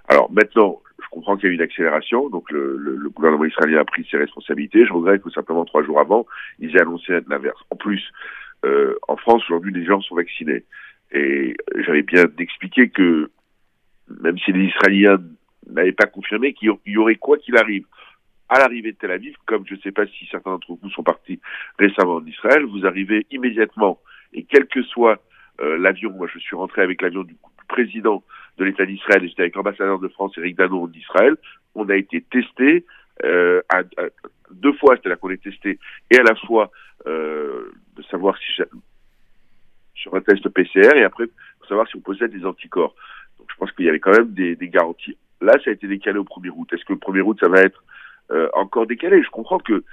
Alors 0.08 0.30
maintenant, 0.32 0.80
je 1.02 1.08
comprends 1.10 1.36
qu'il 1.36 1.46
y 1.46 1.48
a 1.48 1.52
eu 1.52 1.54
une 1.56 1.62
accélération, 1.62 2.28
donc 2.28 2.50
le, 2.50 2.76
le, 2.76 3.10
gouvernement 3.10 3.44
israélien 3.44 3.80
a 3.80 3.84
pris 3.84 4.06
ses 4.10 4.16
responsabilités. 4.16 4.86
Je 4.86 4.92
regrette 4.92 5.22
que 5.22 5.30
simplement 5.30 5.64
trois 5.64 5.82
jours 5.82 6.00
avant, 6.00 6.26
ils 6.58 6.74
aient 6.76 6.82
annoncé 6.82 7.18
l'inverse. 7.28 7.60
En 7.70 7.76
plus, 7.76 8.02
euh, 8.64 8.94
en 9.08 9.16
France 9.16 9.42
aujourd'hui, 9.44 9.72
les 9.72 9.84
gens 9.84 10.00
sont 10.00 10.16
vaccinés, 10.16 10.64
et 11.12 11.56
j'avais 11.76 12.02
bien 12.02 12.24
expliqué 12.38 12.88
que 12.90 13.30
même 14.20 14.38
si 14.38 14.52
les 14.52 14.64
Israéliens 14.66 15.18
n'avaient 15.68 15.92
pas 15.92 16.06
confirmé 16.06 16.54
qu'il 16.54 16.72
y 16.86 16.96
aurait 16.96 17.16
quoi 17.16 17.38
qu'il 17.38 17.56
arrive 17.56 17.84
à 18.48 18.58
l'arrivée 18.58 18.92
de 18.92 18.96
Tel 18.96 19.10
Aviv, 19.10 19.34
comme 19.46 19.66
je 19.66 19.74
ne 19.74 19.80
sais 19.80 19.92
pas 19.92 20.06
si 20.06 20.26
certains 20.30 20.50
d'entre 20.50 20.78
vous 20.80 20.90
sont 20.90 21.02
partis 21.02 21.40
récemment 21.78 22.16
en 22.16 22.26
Israël, 22.26 22.64
vous 22.64 22.86
arrivez 22.86 23.26
immédiatement 23.30 24.00
et 24.32 24.44
quel 24.44 24.66
que 24.66 24.82
soit 24.82 25.22
euh, 25.60 25.78
l'avion, 25.78 26.10
moi 26.10 26.28
je 26.32 26.38
suis 26.38 26.56
rentré 26.56 26.82
avec 26.82 27.02
l'avion 27.02 27.22
du, 27.22 27.36
président 27.68 28.24
de 28.56 28.64
l'État 28.64 28.86
d'Israël 28.86 29.22
et 29.22 29.28
j'étais 29.28 29.42
avec 29.42 29.54
l'ambassadeur 29.54 29.98
de 29.98 30.08
France, 30.08 30.32
Eric 30.38 30.56
Dano, 30.56 30.84
en 30.84 30.92
Israël, 30.92 31.36
on 31.74 31.88
a 31.88 31.96
été 31.96 32.22
testé 32.22 32.86
euh, 33.24 33.60
deux 34.50 34.72
fois, 34.74 34.96
c'est-à-dire 34.96 35.20
qu'on 35.20 35.30
est 35.30 35.42
testé 35.42 35.78
et 36.10 36.18
à 36.18 36.22
la 36.22 36.34
fois 36.34 36.70
euh, 37.06 37.70
de 37.96 38.02
savoir 38.04 38.36
si 38.38 38.62
sur 39.94 40.14
un 40.14 40.20
test 40.20 40.48
PCR 40.48 40.96
et 40.96 41.04
après 41.04 41.26
pour 41.58 41.68
savoir 41.68 41.86
si 41.88 41.96
on 41.96 42.00
possède 42.00 42.32
des 42.32 42.44
anticorps. 42.44 42.94
Donc 43.38 43.48
je 43.50 43.56
pense 43.56 43.72
qu'il 43.72 43.86
y 43.86 43.88
avait 43.88 44.00
quand 44.00 44.12
même 44.12 44.32
des, 44.32 44.56
des, 44.56 44.68
garanties. 44.68 45.16
Là, 45.40 45.52
ça 45.64 45.70
a 45.70 45.72
été 45.72 45.86
décalé 45.86 46.18
au 46.18 46.24
1er 46.24 46.50
août. 46.54 46.68
Est-ce 46.72 46.84
que 46.84 46.92
le 46.92 46.98
1er 46.98 47.20
août, 47.20 47.38
ça 47.40 47.48
va 47.48 47.60
être 47.60 47.82
euh, 48.30 48.48
encore 48.54 48.86
décalé? 48.86 49.22
Je 49.22 49.30
comprends 49.30 49.58
que 49.58 49.84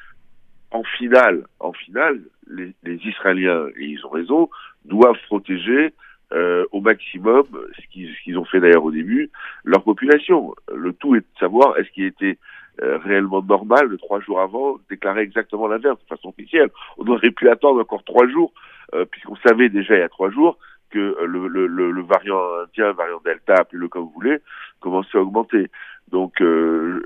en 0.75 0.83
finale, 0.83 1.45
en 1.59 1.71
finale, 1.71 2.19
les, 2.47 2.73
Israéliens, 2.83 3.67
et 3.77 3.85
ils 3.85 4.05
ont 4.05 4.09
raison, 4.09 4.49
doivent 4.83 5.21
protéger 5.27 5.93
euh, 6.33 6.65
au 6.71 6.81
maximum, 6.81 7.45
ce 7.77 8.23
qu'ils 8.23 8.37
ont 8.37 8.45
fait 8.45 8.59
d'ailleurs 8.59 8.83
au 8.83 8.91
début, 8.91 9.29
leur 9.63 9.83
population. 9.83 10.53
Le 10.73 10.91
tout 10.91 11.15
est 11.15 11.21
de 11.21 11.39
savoir 11.39 11.77
est-ce 11.77 11.89
qu'il 11.91 12.03
était 12.03 12.37
euh, 12.81 12.97
réellement 12.97 13.41
normal 13.41 13.89
de 13.89 13.95
trois 13.95 14.19
jours 14.19 14.41
avant 14.41 14.77
déclarer 14.89 15.21
exactement 15.21 15.67
l'inverse 15.67 15.97
de 15.99 16.07
façon 16.07 16.29
officielle. 16.29 16.69
On 16.97 17.07
aurait 17.07 17.31
pu 17.31 17.49
attendre 17.49 17.79
encore 17.79 18.03
trois 18.03 18.27
jours, 18.27 18.51
euh, 18.93 19.05
puisqu'on 19.05 19.37
savait 19.37 19.69
déjà 19.69 19.95
il 19.95 19.99
y 19.99 20.03
a 20.03 20.09
trois 20.09 20.29
jours 20.29 20.57
que 20.89 21.17
le, 21.25 21.47
le, 21.47 21.67
le, 21.67 22.01
variant 22.03 22.41
indien, 22.63 22.87
le 22.87 22.93
variant 22.93 23.21
Delta, 23.23 23.55
appelez-le 23.55 23.87
comme 23.87 24.03
vous 24.03 24.13
voulez, 24.15 24.37
commençait 24.81 25.17
à 25.17 25.21
augmenter. 25.21 25.67
Donc, 26.11 26.41
euh, 26.41 27.01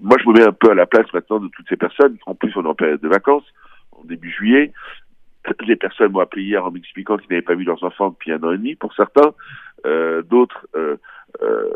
moi, 0.00 0.16
je 0.20 0.28
me 0.28 0.34
mets 0.34 0.46
un 0.46 0.52
peu 0.52 0.70
à 0.70 0.74
la 0.74 0.86
place 0.86 1.06
maintenant 1.12 1.38
de 1.38 1.48
toutes 1.48 1.68
ces 1.68 1.76
personnes. 1.76 2.16
En 2.26 2.34
plus, 2.34 2.52
on 2.56 2.64
est 2.64 2.68
en 2.68 2.74
période 2.74 3.00
de 3.00 3.08
vacances, 3.08 3.46
en 3.92 4.04
début 4.04 4.30
juillet. 4.30 4.72
Les 5.66 5.76
personnes 5.76 6.12
m'ont 6.12 6.20
appelé 6.20 6.42
hier 6.42 6.64
en 6.64 6.70
m'expliquant 6.70 7.16
qu'ils 7.16 7.28
n'avaient 7.30 7.42
pas 7.42 7.54
vu 7.54 7.64
leurs 7.64 7.82
enfants 7.82 8.10
depuis 8.10 8.32
un 8.32 8.42
an 8.42 8.52
et 8.52 8.58
demi, 8.58 8.74
pour 8.74 8.94
certains. 8.94 9.32
Euh, 9.86 10.22
D'autres, 10.22 10.66
euh, 10.76 10.96
euh, 11.42 11.70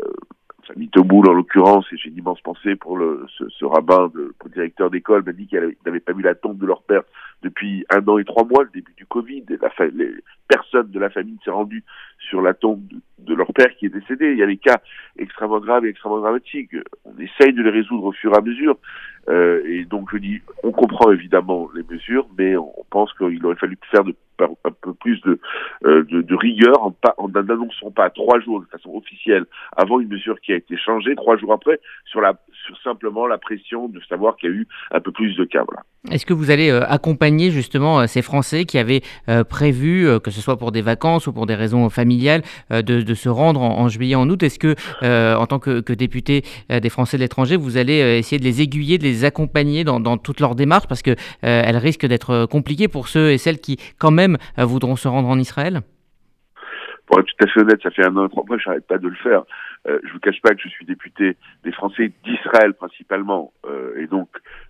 Toboul 0.91 1.29
en 1.29 1.33
l'occurrence, 1.33 1.85
et 1.91 1.97
j'ai 1.97 2.09
une 2.09 2.17
immense 2.17 2.41
pensée 2.41 2.75
pour 2.75 2.97
le, 2.97 3.25
ce, 3.37 3.47
ce 3.49 3.65
rabbin, 3.65 4.11
de, 4.13 4.33
pour 4.39 4.49
le 4.49 4.53
directeur 4.53 4.89
d'école, 4.89 5.23
m'a 5.23 5.31
dit 5.31 5.47
qu'ils 5.47 5.75
n'avaient 5.85 5.99
pas 5.99 6.13
vu 6.13 6.21
la 6.21 6.35
tombe 6.35 6.57
de 6.57 6.65
leur 6.65 6.83
père 6.83 7.03
depuis 7.43 7.85
un 7.89 8.05
an 8.07 8.17
et 8.17 8.25
trois 8.25 8.45
mois, 8.45 8.63
le 8.63 8.69
début 8.73 8.93
du 8.97 9.05
Covid. 9.05 9.45
La 9.61 9.69
les 9.93 10.11
personnes 10.47 10.89
de 10.91 10.99
la 10.99 11.09
famille 11.09 11.37
s'est 11.43 11.51
rendues 11.51 11.83
sur 12.19 12.41
la 12.41 12.53
tombe 12.53 12.81
de 13.19 13.33
leur 13.33 13.51
père 13.53 13.75
qui 13.77 13.87
est 13.87 13.89
décédé. 13.89 14.31
Il 14.31 14.37
y 14.37 14.43
a 14.43 14.47
des 14.47 14.57
cas 14.57 14.79
extrêmement 15.17 15.59
graves 15.59 15.85
et 15.85 15.89
extrêmement 15.89 16.19
dramatiques. 16.19 16.75
On 17.05 17.17
essaye 17.19 17.53
de 17.53 17.61
les 17.61 17.69
résoudre 17.69 18.05
au 18.05 18.11
fur 18.11 18.33
et 18.33 18.37
à 18.37 18.41
mesure. 18.41 18.77
Euh, 19.29 19.61
et 19.65 19.83
donc 19.83 20.09
je 20.13 20.17
dis, 20.17 20.41
on 20.63 20.71
comprend 20.71 21.11
évidemment 21.11 21.69
les 21.75 21.83
mesures, 21.83 22.27
mais 22.37 22.55
on 22.55 22.85
pense 22.89 23.11
qu'il 23.13 23.45
aurait 23.45 23.55
fallu 23.55 23.77
faire 23.91 24.03
un 24.39 24.71
peu 24.81 24.93
plus 24.93 25.19
de, 25.21 25.39
euh, 25.85 26.05
rigueur 26.29 26.75
en, 27.17 27.27
n'annonçant 27.27 27.91
pas 27.91 28.09
trois 28.09 28.39
jours 28.39 28.61
de 28.61 28.67
façon 28.67 28.91
officielle 28.95 29.45
avant 29.75 29.99
une 29.99 30.07
mesure 30.07 30.39
qui 30.39 30.53
a 30.53 30.55
été 30.55 30.77
changée, 30.77 31.15
trois 31.15 31.37
jours 31.37 31.53
après, 31.53 31.79
sur, 32.05 32.21
simplement 32.83 33.27
la 33.27 33.37
pression 33.37 33.87
de 33.87 33.99
savoir 34.07 34.37
qu'il 34.37 34.49
y 34.49 34.53
a 34.53 34.55
eu 34.55 34.67
un 34.91 34.99
peu 34.99 35.11
plus 35.11 35.35
de 35.35 35.45
cas. 35.45 35.63
Est-ce 36.11 36.25
que 36.25 36.33
vous 36.33 36.51
allez 36.51 36.69
euh, 36.69 36.83
accompagner 36.87 37.49
justement 37.49 38.05
ces 38.07 38.21
Français 38.21 38.65
qui 38.65 38.77
avaient 38.77 39.01
prévu, 39.49 40.07
que 40.23 40.31
ce 40.31 40.41
soit 40.41 40.57
pour 40.57 40.71
des 40.71 40.81
vacances 40.81 41.27
ou 41.27 41.33
pour 41.33 41.47
des 41.47 41.55
raisons 41.55 41.89
familiales, 41.89 42.06
de, 42.07 42.81
de, 42.81 43.13
se 43.13 43.29
rendre 43.29 43.61
en, 43.61 43.87
juillet, 43.89 44.15
en 44.15 44.29
août. 44.29 44.41
Est-ce 44.43 44.59
que, 44.59 44.75
en 45.35 45.45
tant 45.45 45.59
que, 45.59 45.81
que 45.81 45.93
député 45.93 46.43
des 46.69 46.89
Français 46.89 47.17
de 47.17 47.21
l'étranger, 47.21 47.57
vous 47.57 47.77
allez 47.77 48.17
essayer 48.17 48.39
de 48.39 48.43
les 48.43 48.61
aiguiller, 48.61 48.97
de 48.97 49.03
les 49.03 49.25
accompagner 49.25 49.83
dans, 49.83 50.17
toute 50.17 50.39
leur 50.39 50.55
démarche? 50.55 50.87
Parce 50.87 51.01
qu'elle 51.01 51.17
elle 51.41 51.77
risque 51.77 52.05
d'être 52.05 52.45
compliquée 52.45 52.87
pour 52.87 53.07
ceux 53.07 53.31
et 53.31 53.37
celles 53.37 53.59
qui, 53.59 53.77
quand 53.97 54.11
même, 54.11 54.37
voudront 54.57 54.95
se 54.95 55.07
rendre 55.07 55.29
en 55.29 55.39
Israël? 55.39 55.81
Pour 57.07 57.19
être 57.19 57.25
tout 57.25 57.45
à 57.45 57.47
fait 57.47 57.61
honnête, 57.61 57.79
ça 57.81 57.89
fait 57.89 58.05
un 58.05 58.15
an 58.17 58.25
et 58.25 58.29
trois 58.29 58.43
mois, 58.45 58.57
j'arrête 58.63 58.85
pas 58.85 58.97
de 58.97 59.07
le 59.07 59.15
faire. 59.15 59.43
Euh, 59.87 59.99
je 60.03 60.13
vous 60.13 60.19
cache 60.19 60.41
pas 60.41 60.53
que 60.53 60.61
je 60.61 60.69
suis 60.69 60.85
député 60.85 61.37
des 61.63 61.71
Français 61.71 62.11
d'Israël 62.23 62.73
principalement, 62.73 63.53
euh, 63.65 63.97
et 63.97 64.07
donc 64.07 64.29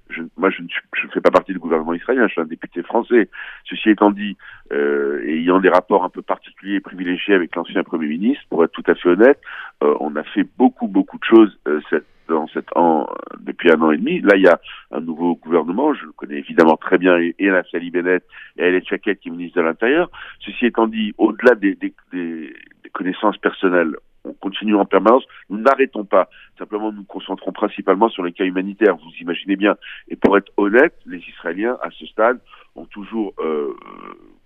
je, 0.10 0.22
moi 0.38 0.50
je 0.50 0.62
ne 0.62 0.68
je 0.94 1.08
fais 1.14 1.22
pas 1.22 1.32
partie 1.32 1.54
du 1.54 1.60
gouvernement 1.60 1.94
israélien, 1.94 2.28
je 2.28 2.34
suis 2.34 2.42
un 2.42 2.46
député 2.46 2.84
français. 2.84 3.30
Ceci 3.66 3.90
étant 3.90 4.12
dit, 4.12 4.38
euh, 4.72 5.24
ayant 5.28 5.60
des 5.60 5.70
rapports 5.70 6.04
un 6.04 6.10
peu 6.10 6.22
particuliers 6.22 6.76
et 6.76 6.80
privilégiés 6.80 7.34
avec 7.34 7.56
l'ancien 7.56 7.84
Premier 7.84 8.08
ministre, 8.08 8.44
pour 8.50 8.64
être 8.64 8.72
tout 8.72 8.84
à 8.88 8.96
fait 8.96 9.10
honnête, 9.10 9.40
euh, 9.84 9.96
on 10.00 10.16
a 10.16 10.24
fait 10.24 10.46
beaucoup 10.58 10.88
beaucoup 10.88 11.18
de 11.18 11.24
choses 11.24 11.60
euh, 11.68 11.82
cette 11.90 12.06
dans 12.30 13.08
depuis 13.40 13.72
un 13.72 13.82
an 13.82 13.92
et 13.92 13.98
demi. 13.98 14.20
Là, 14.22 14.36
il 14.36 14.44
y 14.44 14.48
a 14.48 14.60
un 14.92 15.00
nouveau 15.00 15.36
gouvernement. 15.36 15.94
Je 15.94 16.06
le 16.06 16.12
connais 16.12 16.38
évidemment 16.38 16.78
très 16.78 16.98
bien, 16.98 17.18
et, 17.18 17.36
Naftali 17.40 17.92
Bennett 17.92 18.24
et 18.58 18.64
Elie 18.64 18.86
Chaket, 18.86 19.20
qui 19.20 19.30
est 19.30 19.32
ministre 19.32 19.58
de 19.60 19.64
l'Intérieur. 19.64 20.10
Ceci 20.40 20.66
étant 20.66 20.88
dit, 20.88 21.14
au-delà 21.18 21.56
des, 21.56 21.76
des, 21.76 21.94
des 22.12 22.54
connaissances 22.92 23.38
personnelles, 23.38 23.96
on 24.28 24.34
continue 24.34 24.76
en 24.76 24.86
permanence. 24.86 25.24
Nous 25.50 25.60
n'arrêtons 25.60 26.06
pas. 26.06 26.30
Simplement, 26.58 26.92
nous 26.92 27.00
nous 27.00 27.04
concentrons 27.04 27.52
principalement 27.52 28.10
sur 28.10 28.24
les 28.24 28.32
cas 28.32 28.46
humanitaires. 28.46 28.96
Vous 28.98 29.12
imaginez 29.22 29.56
bien. 29.56 29.76
Et 30.10 30.16
pour 30.16 30.38
être 30.38 30.52
honnête, 30.58 30.96
les 31.06 31.20
Israéliens, 31.20 31.78
à 31.82 31.90
ce 31.92 32.06
stade, 32.06 32.40
ont 32.76 32.86
toujours, 32.86 33.34
euh, 33.40 33.74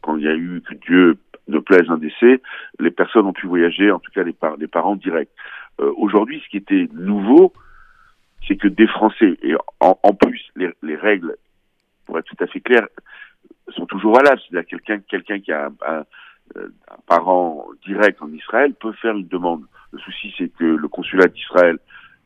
quand 0.01 0.17
il 0.17 0.23
y 0.23 0.27
a 0.27 0.35
eu 0.35 0.61
que 0.61 0.75
Dieu 0.75 1.17
ne 1.47 1.59
plaise 1.59 1.89
un 1.89 1.97
décès, 1.97 2.41
les 2.79 2.91
personnes 2.91 3.25
ont 3.25 3.33
pu 3.33 3.47
voyager, 3.47 3.91
en 3.91 3.99
tout 3.99 4.11
cas 4.11 4.23
les, 4.23 4.33
par 4.33 4.57
les 4.57 4.67
parents 4.67 4.95
directs. 4.95 5.29
Euh, 5.79 5.91
Aujourd'hui, 5.97 6.41
ce 6.43 6.49
qui 6.49 6.57
était 6.57 6.87
nouveau, 6.93 7.53
c'est 8.47 8.55
que 8.55 8.67
des 8.67 8.87
Français, 8.87 9.37
et 9.43 9.55
en, 9.79 10.13
plus, 10.13 10.41
les, 10.55 10.69
les, 10.81 10.95
règles, 10.95 11.35
pour 12.05 12.17
être 12.17 12.25
tout 12.25 12.43
à 12.43 12.47
fait 12.47 12.59
clair, 12.59 12.87
sont 13.69 13.85
toujours 13.85 14.15
valables. 14.15 14.41
C'est-à-dire 14.49 14.67
quelqu'un 14.67 14.99
quelqu'un 15.07 15.39
qui 15.39 15.51
a 15.51 15.67
un, 15.67 15.73
un, 15.87 16.03
parent 17.07 17.65
direct 17.85 18.21
en 18.21 18.31
Israël 18.31 18.73
peut 18.73 18.93
faire 18.93 19.15
une 19.15 19.27
demande. 19.27 19.63
Le 19.91 19.99
souci, 19.99 20.33
c'est 20.37 20.49
que 20.49 20.63
le 20.63 20.87
consulat 20.87 21.27
d'Israël 21.27 21.77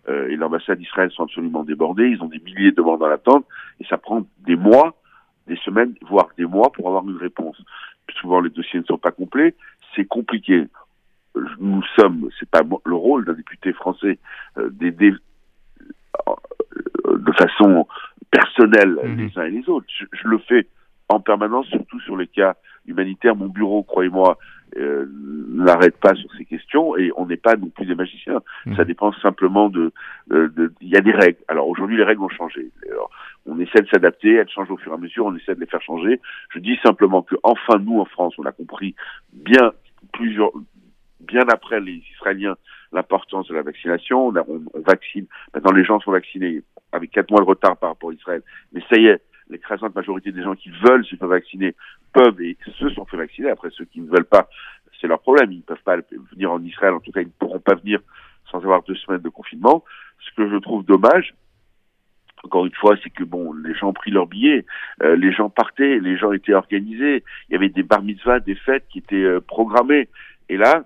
euh, 0.08 0.28
et 0.30 0.36
l'ambassade 0.36 0.78
d'Israël 0.78 1.12
sont 1.12 1.24
absolument 1.24 1.64
débordés. 1.64 2.08
Ils 2.08 2.22
ont 2.22 2.28
des 2.28 2.40
milliers 2.40 2.72
de 2.72 2.76
demandes 2.76 3.02
en 3.02 3.10
attente 3.10 3.46
et 3.80 3.86
ça 3.86 3.98
prend 3.98 4.26
des 4.40 4.56
mois, 4.56 4.96
des 5.48 5.58
semaines, 5.58 5.96
voire 6.08 6.30
des 6.38 6.46
mois 6.46 6.72
pour 6.72 6.88
avoir 6.88 7.04
une 7.04 7.18
réponse. 7.18 7.62
Souvent, 8.22 8.40
les 8.40 8.50
dossiers 8.50 8.80
ne 8.80 8.86
sont 8.86 8.98
pas 8.98 9.12
complets. 9.12 9.56
C'est 9.96 10.06
compliqué. 10.06 10.66
Nous 11.60 11.84
sommes, 12.00 12.30
c'est 12.40 12.50
pas 12.50 12.62
le 12.86 12.96
rôle 12.96 13.26
d'un 13.26 13.34
député 13.34 13.74
français 13.74 14.20
euh, 14.58 14.70
d'aider 14.70 15.14
de 17.06 17.32
façon 17.34 17.88
personnelle 18.32 18.98
mmh. 19.04 19.16
les 19.18 19.38
uns 19.38 19.46
et 19.46 19.52
les 19.52 19.70
autres. 19.70 19.88
Je, 19.90 20.06
je, 20.14 20.28
le 20.28 20.38
fais 20.38 20.68
en 21.10 21.20
permanence, 21.20 21.68
surtout 21.68 22.00
sur 22.02 22.16
les 22.16 22.28
cas 22.28 22.56
humanitaires. 22.88 23.36
Mon 23.36 23.48
bureau, 23.48 23.84
croyez-moi, 23.84 24.38
euh, 24.78 25.06
n'arrête 25.50 25.98
pas 25.98 26.16
sur 26.16 26.30
ces 26.38 26.46
questions 26.46 26.98
et 26.98 27.12
on 27.16 27.26
n'est 27.26 27.38
pas 27.38 27.56
non 27.56 27.70
plus 27.70 27.86
des 27.86 27.96
magiciens. 27.96 28.42
Mmh. 28.66 28.76
Ça 28.76 28.84
dépend 28.84 29.14
simplement 29.14 29.70
de, 29.70 29.92
il 30.30 30.90
y 30.90 30.98
a 30.98 31.02
des 31.02 31.14
règles. 31.14 31.40
Alors 31.48 31.68
aujourd'hui, 31.68 31.98
les 31.98 32.04
règles 32.04 32.24
ont 32.24 32.30
changé. 32.30 32.72
Alors, 32.92 33.10
on 33.46 33.60
essaie 33.60 33.82
de 33.82 33.88
s'adapter, 33.88 34.34
elles 34.34 34.50
changent 34.50 34.72
au 34.72 34.78
fur 34.78 34.92
et 34.92 34.96
à 34.96 34.98
mesure, 34.98 35.26
on 35.26 35.36
essaie 35.36 35.56
de 35.56 35.60
les 35.60 35.66
faire 35.66 35.82
changer. 35.82 36.20
Je 36.50 36.60
dis 36.60 36.78
simplement 36.84 37.22
que 37.22 37.36
enfin 37.44 37.80
nous 37.80 38.00
en 38.00 38.06
France, 38.06 38.34
on 38.38 38.46
a 38.46 38.52
compris 38.52 38.96
bien 39.34 39.72
plusieurs, 40.14 40.52
bien 41.22 41.44
après 41.52 41.80
les 41.80 42.04
Israéliens 42.16 42.56
l'importance 42.92 43.48
de 43.48 43.56
la 43.56 43.62
vaccination. 43.62 44.28
On, 44.28 44.36
a, 44.36 44.42
on, 44.48 44.62
on, 44.74 44.82
vaccine. 44.82 45.26
Maintenant, 45.54 45.72
les 45.72 45.84
gens 45.84 46.00
sont 46.00 46.12
vaccinés 46.12 46.64
avec 46.92 47.12
quatre 47.12 47.30
mois 47.30 47.42
de 47.42 47.46
retard 47.46 47.78
par 47.78 47.90
rapport 47.90 48.10
à 48.10 48.14
Israël. 48.14 48.42
Mais 48.74 48.82
ça 48.90 48.98
y 48.98 49.08
est, 49.08 49.22
l'écrasante 49.50 49.96
majorité 49.96 50.32
des 50.32 50.44
gens 50.44 50.56
qui 50.56 50.70
veulent 50.70 51.06
se 51.06 51.16
faire 51.16 51.28
vacciner 51.28 51.76
peuvent 52.14 52.42
et 52.42 52.58
se 52.80 52.90
sont 52.90 53.06
fait 53.06 53.18
vacciner. 53.18 53.50
Après, 53.50 53.70
ceux 53.72 53.86
qui 53.86 54.02
ne 54.02 54.10
veulent 54.10 54.26
pas, 54.26 54.48
c'est 55.00 55.08
leur 55.08 55.20
problème. 55.20 55.52
Ils 55.52 55.58
ne 55.58 55.64
peuvent 55.64 55.84
pas 55.84 55.98
venir 56.32 56.52
en 56.52 56.62
Israël. 56.64 56.94
En 56.94 57.00
tout 57.00 57.12
cas, 57.12 57.22
ils 57.22 57.28
ne 57.28 57.40
pourront 57.40 57.60
pas 57.60 57.76
venir 57.76 58.00
sans 58.52 58.60
avoir 58.60 58.84
deux 58.84 58.96
semaines 58.96 59.22
de 59.22 59.30
confinement. 59.30 59.84
Ce 60.20 60.36
que 60.36 60.50
je 60.50 60.58
trouve 60.58 60.86
dommage, 60.86 61.34
encore 62.44 62.66
une 62.66 62.74
fois, 62.74 62.96
c'est 63.04 63.10
que 63.10 63.24
bon, 63.24 63.54
les 63.54 63.74
gens 63.74 63.90
ont 63.90 63.94
pris 63.94 64.12
leur 64.12 64.28
billet, 64.28 64.66
euh, 65.02 65.16
les 65.16 65.32
gens 65.32 65.50
partaient, 65.50 66.00
les 66.00 66.18
gens 66.18 66.32
étaient 66.32 66.54
organisés, 66.54 67.24
il 67.50 67.54
y 67.54 67.56
avait 67.56 67.70
des 67.70 67.84
bar 67.84 68.04
mitzvahs, 68.04 68.40
des 68.40 68.56
fêtes 68.56 68.86
qui 68.90 69.00
étaient 69.00 69.16
euh, 69.16 69.42
programmées. 69.42 70.10
Et 70.48 70.58
là, 70.58 70.84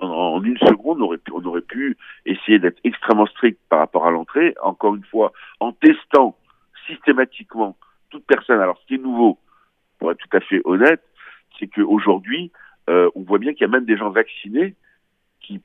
en 0.00 0.42
une 0.42 0.58
seconde, 0.58 1.00
on 1.00 1.04
aurait 1.04 1.18
pu, 1.18 1.32
on 1.32 1.44
aurait 1.44 1.60
pu 1.60 1.96
essayer 2.24 2.58
d'être 2.58 2.78
extrêmement 2.84 3.26
strict 3.26 3.58
par 3.68 3.80
rapport 3.80 4.06
à 4.06 4.10
l'entrée, 4.10 4.54
encore 4.62 4.94
une 4.94 5.04
fois, 5.04 5.32
en 5.60 5.72
testant 5.72 6.36
systématiquement 6.86 7.76
toute 8.10 8.24
personne. 8.26 8.60
Alors, 8.60 8.78
ce 8.80 8.86
qui 8.86 8.94
est 8.94 8.98
nouveau, 8.98 9.38
pour 9.98 10.10
être 10.10 10.18
tout 10.18 10.36
à 10.36 10.40
fait 10.40 10.60
honnête, 10.64 11.02
c'est 11.58 11.66
qu'aujourd'hui, 11.68 12.52
euh, 12.88 13.10
on 13.14 13.22
voit 13.22 13.38
bien 13.38 13.52
qu'il 13.52 13.62
y 13.62 13.64
a 13.64 13.72
même 13.72 13.84
des 13.84 13.96
gens 13.96 14.10
vaccinés 14.10 14.74
qui, 15.40 15.60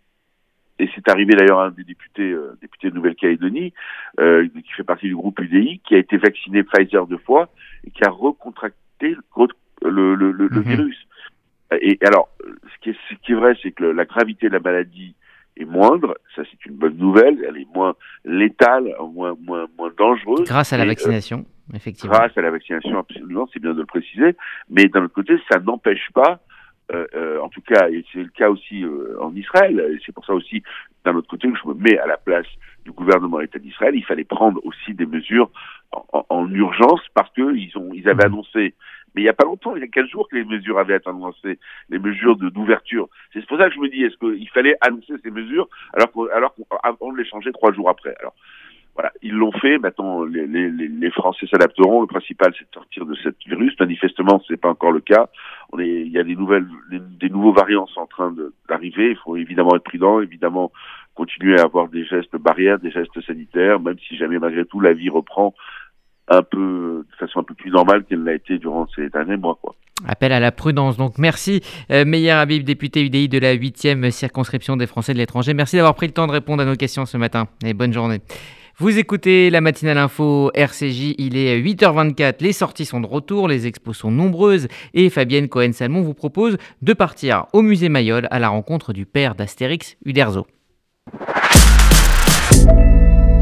et 0.80 0.90
c'est 0.96 1.08
arrivé 1.10 1.36
d'ailleurs 1.36 1.60
à 1.60 1.66
un 1.68 1.72
des 1.72 1.84
députés, 1.84 2.32
euh, 2.32 2.58
député 2.62 2.90
de 2.90 2.96
Nouvelle-Calédonie, 2.96 3.74
euh, 4.20 4.48
qui 4.48 4.72
fait 4.72 4.84
partie 4.84 5.08
du 5.08 5.16
groupe 5.16 5.40
UDI, 5.40 5.80
qui 5.80 5.96
a 5.96 6.00
été 6.00 6.18
vacciné 6.18 6.64
Pfizer 6.64 7.06
deux 7.08 7.18
fois 7.20 7.50
et 7.86 7.92
qui 7.92 8.04
a 8.04 8.10
recontracté 8.10 9.16
le, 9.82 10.16
le, 10.16 10.16
le, 10.16 10.48
le 10.48 10.50
mmh. 10.50 10.64
virus. 10.64 11.08
Et 11.80 11.98
alors, 12.06 12.30
ce 12.42 12.80
qui 12.82 12.90
est, 12.90 12.98
ce 13.10 13.16
qui 13.16 13.32
est 13.32 13.36
vrai, 13.36 13.58
c'est 13.62 13.72
que 13.72 13.86
la 13.86 14.06
gravité 14.06 14.50
de 14.50 14.54
la 14.54 14.60
maladie 14.60 15.16
est 15.58 15.66
moindre. 15.66 16.18
Ça, 16.36 16.44
c'est 16.50 16.66
une 16.66 16.76
bonne 16.76 16.98
nouvelle. 16.98 17.44
Elle 17.48 17.58
est 17.58 17.68
moins 17.74 17.94
létale, 18.26 18.94
moins, 19.14 19.36
moins, 19.42 19.68
moins 19.78 19.92
dangereuse. 19.98 20.48
Grâce 20.48 20.74
à 20.74 20.78
la 20.78 20.86
vaccination, 20.86 21.40
euh, 21.40 21.76
effectivement. 21.76 22.14
Grâce 22.14 22.38
à 22.38 22.42
la 22.42 22.52
vaccination, 22.52 23.00
absolument, 23.00 23.48
c'est 23.54 23.60
bien 23.60 23.74
de 23.74 23.80
le 23.80 23.86
préciser. 23.86 24.36
Mais 24.70 24.86
d'un 24.86 25.04
autre 25.04 25.14
côté, 25.14 25.34
ça 25.50 25.60
n'empêche 25.60 26.10
pas, 26.14 26.40
euh, 26.94 27.06
euh, 27.16 27.40
en 27.40 27.50
tout 27.50 27.62
cas, 27.62 27.90
et 27.90 28.04
c'est 28.12 28.24
le 28.24 28.30
cas 28.30 28.50
aussi 28.50 28.84
euh, 28.84 29.18
en 29.22 29.36
Israël, 29.36 29.80
et 29.80 30.00
c'est 30.06 30.12
pour 30.12 30.26
ça 30.26 30.34
aussi, 30.34 30.62
d'un 31.06 31.16
autre 31.16 31.30
côté, 31.30 31.50
que 31.50 31.58
je 31.58 31.68
me 31.68 31.74
mets 31.74 31.98
à 31.98 32.08
la 32.08 32.18
place 32.18 32.48
du 32.84 32.92
gouvernement 32.92 33.40
État 33.40 33.60
d'Israël, 33.60 33.96
il 33.96 34.04
fallait 34.04 34.24
prendre 34.24 34.60
aussi 34.66 34.94
des 34.94 35.06
mesures 35.06 35.50
en, 35.92 36.06
en, 36.14 36.26
en 36.30 36.54
urgence 36.54 37.02
parce 37.14 37.30
que 37.32 37.56
ils 37.56 37.72
ont, 37.78 37.92
ils 37.94 38.10
avaient 38.10 38.26
annoncé 38.26 38.74
mais 39.15 39.21
il 39.21 39.26
n'y 39.26 39.30
a 39.30 39.34
pas 39.34 39.45
longtemps, 39.45 39.76
il 39.76 39.82
y 39.82 39.84
a 39.84 39.88
15 39.88 40.08
jours 40.08 40.28
que 40.30 40.36
les 40.36 40.45
mesures 40.45 40.80
avaient 40.80 40.95
été 40.95 41.10
annoncées, 41.10 41.60
les 41.89 42.00
mesures 42.00 42.36
d'ouverture. 42.36 43.10
C'est 43.34 43.45
pour 43.45 43.58
ça 43.58 43.69
que 43.69 43.76
je 43.76 43.80
me 43.80 43.89
dis, 43.89 44.04
est-ce 44.04 44.17
qu'il 44.17 44.50
fallait 44.50 44.76
annoncer 44.82 45.13
ces 45.24 45.32
mesures 45.32 45.67
alors 45.93 46.12
qu'on 46.12 46.26
alors 46.28 46.56
qu 46.56 46.62
de 46.62 47.17
les 47.17 47.26
changer 47.26 47.52
trois 47.52 47.74
jours 47.74 47.89
après? 47.89 48.15
Alors 48.19 48.34
voilà, 48.93 49.12
ils 49.21 49.34
l'ont 49.34 49.54
fait. 49.54 49.78
Maintenant, 49.78 50.24
les, 50.26 50.45
les, 50.47 50.69
les 50.69 51.12
Français 51.12 51.47
s'adapteront. 51.47 52.02
Le 52.02 52.08
principal, 52.08 52.54
c'est 52.58 52.65
de 52.65 52.74
sortir 52.74 53.06
de 53.06 53.15
cette 53.24 53.38
virus. 53.45 53.74
Manifestement, 53.80 54.41
c'est 54.47 54.60
pas 54.60 54.69
encore 54.69 54.91
le 54.91 55.00
cas. 55.00 55.30
On 55.71 55.80
est, 55.80 55.88
il 55.88 56.12
y 56.12 56.19
a 56.19 56.24
des 56.24 56.36
nouvelles, 56.36 56.67
des 56.91 57.30
nouveaux 57.30 57.54
variants 57.54 57.88
en 57.95 58.06
train 58.06 58.36
d'arriver. 58.67 59.12
Il 59.12 59.17
faut 59.17 59.38
évidemment 59.38 59.76
être 59.76 59.84
prudent, 59.84 60.19
évidemment 60.19 60.71
continuer 61.15 61.60
à 61.60 61.63
avoir 61.63 61.88
des 61.88 62.06
gestes 62.06 62.36
barrières, 62.36 62.80
des 62.80 62.91
gestes 62.91 63.21
sanitaires, 63.21 63.80
même 63.80 63.97
si 64.08 64.17
jamais 64.17 64.39
malgré 64.39 64.65
tout 64.65 64.80
la 64.80 64.93
vie 64.93 65.10
reprend 65.10 65.54
un 66.28 66.44
peu 66.44 67.06
de 67.10 67.16
façon 67.18 67.40
un 67.40 67.44
peu 67.44 67.54
plus 67.54 67.72
normale 67.72 68.04
qu'elle 68.06 68.24
l'a 68.24 68.34
été 68.34 68.58
durant 68.58 68.88
ces 68.96 69.10
derniers 69.10 69.38
mois. 69.38 69.58
Quoi. 69.62 69.76
Appel 70.08 70.32
à 70.32 70.40
la 70.40 70.52
prudence. 70.52 70.98
Donc 70.98 71.18
merci 71.18 71.62
euh, 71.92 72.06
Meyer 72.06 72.32
Habib, 72.32 72.64
député 72.64 73.04
UDI 73.04 73.30
de 73.30 73.38
la 73.38 73.56
8e 73.56 74.10
circonscription 74.12 74.78
des 74.78 74.88
Français 74.88 75.14
de 75.14 75.18
l'étranger. 75.18 75.54
Merci 75.54 75.76
d'avoir 75.76 75.96
pris 75.96 76.08
le 76.08 76.14
temps 76.14 76.28
de 76.28 76.32
répondre 76.32 76.64
à 76.64 76.66
nos 76.66 76.76
questions 76.76 77.06
ce 77.06 77.18
matin 77.18 77.48
et 77.66 77.74
bonne 77.74 77.94
journée. 77.94 78.22
Vous 78.78 78.98
écoutez 78.98 79.52
la 79.52 79.62
matinale 79.62 80.00
info 80.00 80.50
RCJ, 80.56 81.14
il 81.20 81.38
est 81.38 81.62
8h24, 81.62 82.38
les 82.40 82.52
sorties 82.52 82.86
sont 82.86 83.00
de 83.00 83.06
retour, 83.06 83.48
les 83.48 83.68
expos 83.68 83.96
sont 83.96 84.10
nombreuses 84.10 84.70
et 84.96 85.12
Fabienne 85.12 85.50
Cohen-Salmon 85.50 86.02
vous 86.02 86.16
propose 86.16 86.58
de 86.82 86.94
partir 86.94 87.46
au 87.54 87.62
musée 87.62 87.90
Mayol 87.90 88.28
à 88.32 88.40
la 88.40 88.50
rencontre 88.50 88.92
du 88.92 89.06
père 89.06 89.36
d'Astérix, 89.36 89.98
Uderzo. 90.04 90.48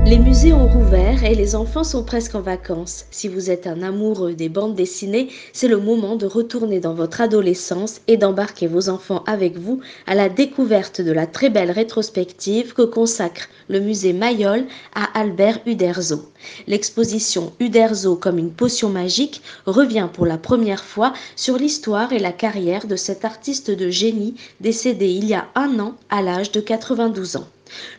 Les 0.10 0.18
musées 0.18 0.54
ont 0.54 0.68
rouvert 0.68 1.24
et 1.24 1.36
les 1.36 1.56
enfants 1.56 1.84
sont 1.84 2.04
presque 2.04 2.34
en 2.34 2.42
vacances. 2.42 3.06
Si 3.12 3.28
vous 3.28 3.52
êtes 3.52 3.68
un 3.68 3.84
amoureux 3.84 4.34
des 4.34 4.50
bandes 4.50 4.74
dessinées, 4.74 5.30
c'est 5.54 5.68
le 5.68 5.78
moment 5.78 6.16
de 6.16 6.26
retourner 6.26 6.80
dans 6.80 6.96
votre 6.96 7.22
adolescence 7.22 8.02
et 8.08 8.18
d'embarquer 8.18 8.66
vos 8.66 8.90
enfants 8.90 9.24
avec 9.28 9.60
vous 9.60 9.82
à 10.08 10.16
la 10.16 10.28
découverte 10.28 11.00
de 11.00 11.12
la 11.12 11.28
très 11.28 11.52
belle 11.52 11.70
rétrospective 11.70 12.74
que 12.74 12.82
consacre 12.82 13.50
le 13.68 13.82
musée 13.82 14.14
Mayol 14.14 14.66
à 14.96 15.04
Albert 15.14 15.60
Uderzo. 15.68 16.32
L'exposition 16.66 17.54
Uderzo 17.60 18.16
comme 18.16 18.40
une 18.40 18.54
potion 18.54 18.90
magique 18.90 19.44
revient 19.68 20.10
pour 20.12 20.26
la 20.26 20.40
première 20.40 20.86
fois 20.86 21.14
sur 21.36 21.56
l'histoire 21.56 22.14
et 22.14 22.20
la 22.20 22.32
carrière 22.32 22.88
de 22.88 22.96
cet 22.96 23.26
artiste 23.26 23.70
de 23.70 23.92
génie 23.92 24.34
décédé 24.60 25.06
il 25.06 25.26
y 25.26 25.36
a 25.36 25.46
un 25.54 25.78
an 25.80 25.94
à 26.10 26.24
l'âge 26.24 26.52
de 26.52 26.62
92 26.62 27.36
ans. 27.36 27.48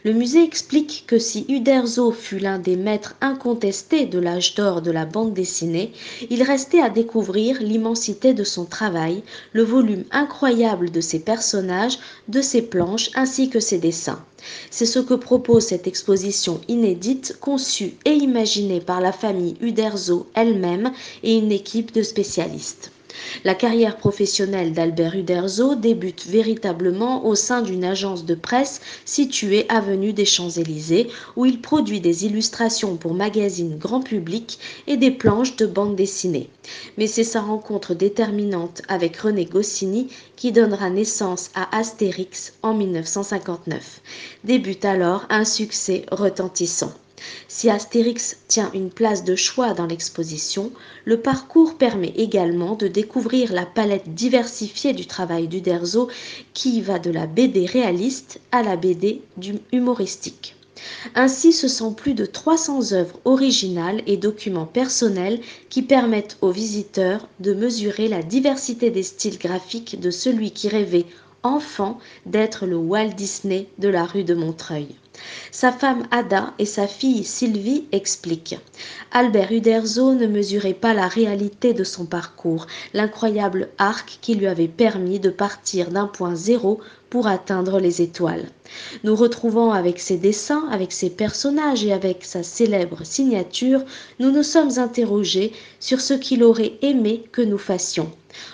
Le 0.04 0.12
musée 0.12 0.42
explique 0.42 1.04
que 1.06 1.18
si 1.18 1.44
Uderzo 1.48 2.11
fut 2.11 2.38
l'un 2.38 2.59
des 2.59 2.76
maîtres 2.76 3.16
incontestés 3.20 4.06
de 4.06 4.18
l'âge 4.18 4.54
d'or 4.54 4.83
de 4.83 4.90
la 4.90 5.04
bande 5.04 5.35
dessinée, 5.35 5.92
il 6.30 6.42
restait 6.42 6.80
à 6.80 6.90
découvrir 6.90 7.61
l'immensité 7.61 8.35
de 8.35 8.44
son 8.44 8.64
travail, 8.64 9.22
le 9.52 9.62
volume 9.62 10.04
incroyable 10.11 10.90
de 10.90 11.00
ses 11.00 11.20
personnages, 11.20 11.98
de 12.28 12.40
ses 12.40 12.62
planches 12.62 13.11
ainsi 13.14 13.50
que 13.50 13.61
ses 13.61 13.78
dessins. 13.78 14.24
C'est 14.70 14.87
ce 14.87 14.98
que 14.98 15.14
propose 15.14 15.66
cette 15.66 15.87
exposition 15.87 16.61
inédite 16.68 17.37
conçue 17.40 17.94
et 18.04 18.14
imaginée 18.14 18.80
par 18.80 19.00
la 19.00 19.12
famille 19.12 19.56
Uderzo 19.61 20.26
elle-même 20.35 20.92
et 21.22 21.37
une 21.37 21.52
équipe 21.52 21.92
de 21.92 22.02
spécialistes. 22.02 22.90
La 23.44 23.55
carrière 23.55 23.96
professionnelle 23.96 24.73
d'Albert 24.73 25.16
Uderzo 25.16 25.75
débute 25.75 26.27
véritablement 26.27 27.27
au 27.27 27.35
sein 27.35 27.62
d'une 27.62 27.85
agence 27.85 28.25
de 28.25 28.35
presse 28.35 28.81
située 29.05 29.66
avenue 29.68 30.12
des 30.12 30.25
Champs-Élysées 30.25 31.09
où 31.37 31.46
il 31.46 31.61
produit 31.61 32.01
des 32.01 32.27
illustrations 32.27 32.96
pour 32.96 33.14
magazines 33.14 33.79
grand 33.79 34.01
public 34.01 34.59
et 34.87 34.96
des 34.96 35.11
planches 35.11 35.57
de 35.57 35.66
bande 35.66 35.96
dessinée. 35.96 36.51
Mais 36.99 37.07
c'est 37.07 37.25
sa 37.25 37.40
rencontre 37.40 37.94
déterminante 37.94 38.83
avec 38.88 39.16
René 39.16 39.44
Goscinny 39.44 40.09
qui 40.37 40.53
donnera 40.53 40.90
naissance 40.90 41.51
à 41.55 41.77
Astérix 41.77 42.53
en 42.62 42.75
1959. 42.75 44.01
Débute 44.44 44.85
alors 44.85 45.27
un 45.31 45.44
succès 45.44 46.05
retentissant. 46.12 46.92
Si 47.48 47.68
Astérix 47.68 48.38
tient 48.48 48.70
une 48.72 48.90
place 48.90 49.24
de 49.24 49.37
choix 49.37 49.74
dans 49.74 49.87
l'exposition, 49.87 50.72
le 51.04 51.20
parcours 51.20 51.76
permet 51.76 52.12
également 52.16 52.74
de 52.74 52.88
découvrir 52.88 53.52
la 53.52 53.66
palette 53.66 54.14
diversifiée 54.14 54.92
du 54.92 55.06
travail 55.06 55.48
d'Uderzo 55.48 56.09
qui 56.54 56.80
va 56.80 56.98
de 56.98 57.11
la 57.11 57.26
BD 57.26 57.66
réaliste 57.66 58.40
à 58.52 58.62
la 58.62 58.76
BD 58.76 59.22
humoristique. 59.72 60.54
Ainsi, 61.14 61.52
ce 61.52 61.68
sont 61.68 61.92
plus 61.92 62.14
de 62.14 62.24
300 62.24 62.92
œuvres 62.92 63.20
originales 63.24 64.02
et 64.06 64.16
documents 64.16 64.66
personnels 64.66 65.40
qui 65.68 65.83
permettent 65.83 66.38
aux 66.40 66.52
visiteurs 66.52 67.28
de 67.38 67.52
mesurer 67.52 68.09
la 68.09 68.22
diversité 68.22 68.90
des 68.90 69.02
styles 69.02 69.38
graphiques 69.38 70.00
de 70.00 70.11
celui 70.11 70.52
qui 70.52 70.68
rêvait 70.68 71.06
enfant 71.42 71.98
d'être 72.26 72.66
le 72.66 72.76
Walt 72.76 73.11
Disney 73.11 73.68
de 73.78 73.88
la 73.88 74.04
rue 74.04 74.24
de 74.24 74.35
Montreuil. 74.35 74.88
Sa 75.50 75.72
femme 75.72 76.06
Ada 76.11 76.54
et 76.59 76.66
sa 76.66 76.87
fille 76.87 77.24
Sylvie 77.24 77.87
expliquent. 77.92 78.59
Albert 79.12 79.52
Uderzo 79.52 80.14
ne 80.14 80.26
mesurait 80.26 80.74
pas 80.74 80.94
la 80.94 81.09
réalité 81.09 81.74
de 81.74 81.85
son 81.85 82.06
parcours, 82.06 82.66
l'incroyable 82.94 83.68
arc 83.78 84.18
qui 84.20 84.35
lui 84.35 84.46
avait 84.46 84.68
permis 84.68 85.20
de 85.20 85.30
partir 85.30 85.90
d'un 85.90 86.06
point 86.06 86.35
zéro 86.35 86.80
pour 87.11 87.26
atteindre 87.26 87.80
les 87.80 88.02
étoiles. 88.02 88.46
Nous 89.04 89.14
retrouvant 89.16 89.72
avec 89.72 90.00
ses 90.00 90.16
dessins, 90.16 90.68
avec 90.70 90.92
ses 90.92 91.11
personnages 91.11 91.85
et 91.85 91.92
avec 91.92 92.24
sa 92.24 92.42
célèbre 92.42 93.04
signature, 93.04 93.83
nous 94.18 94.30
nous 94.30 94.42
sommes 94.42 94.78
interrogés 94.78 95.52
sur 95.78 96.00
ce 96.00 96.14
qu'il 96.14 96.42
aurait 96.42 96.74
aimé 96.83 97.24
que 97.33 97.42
nous 97.42 97.59
fassions. 97.59 98.11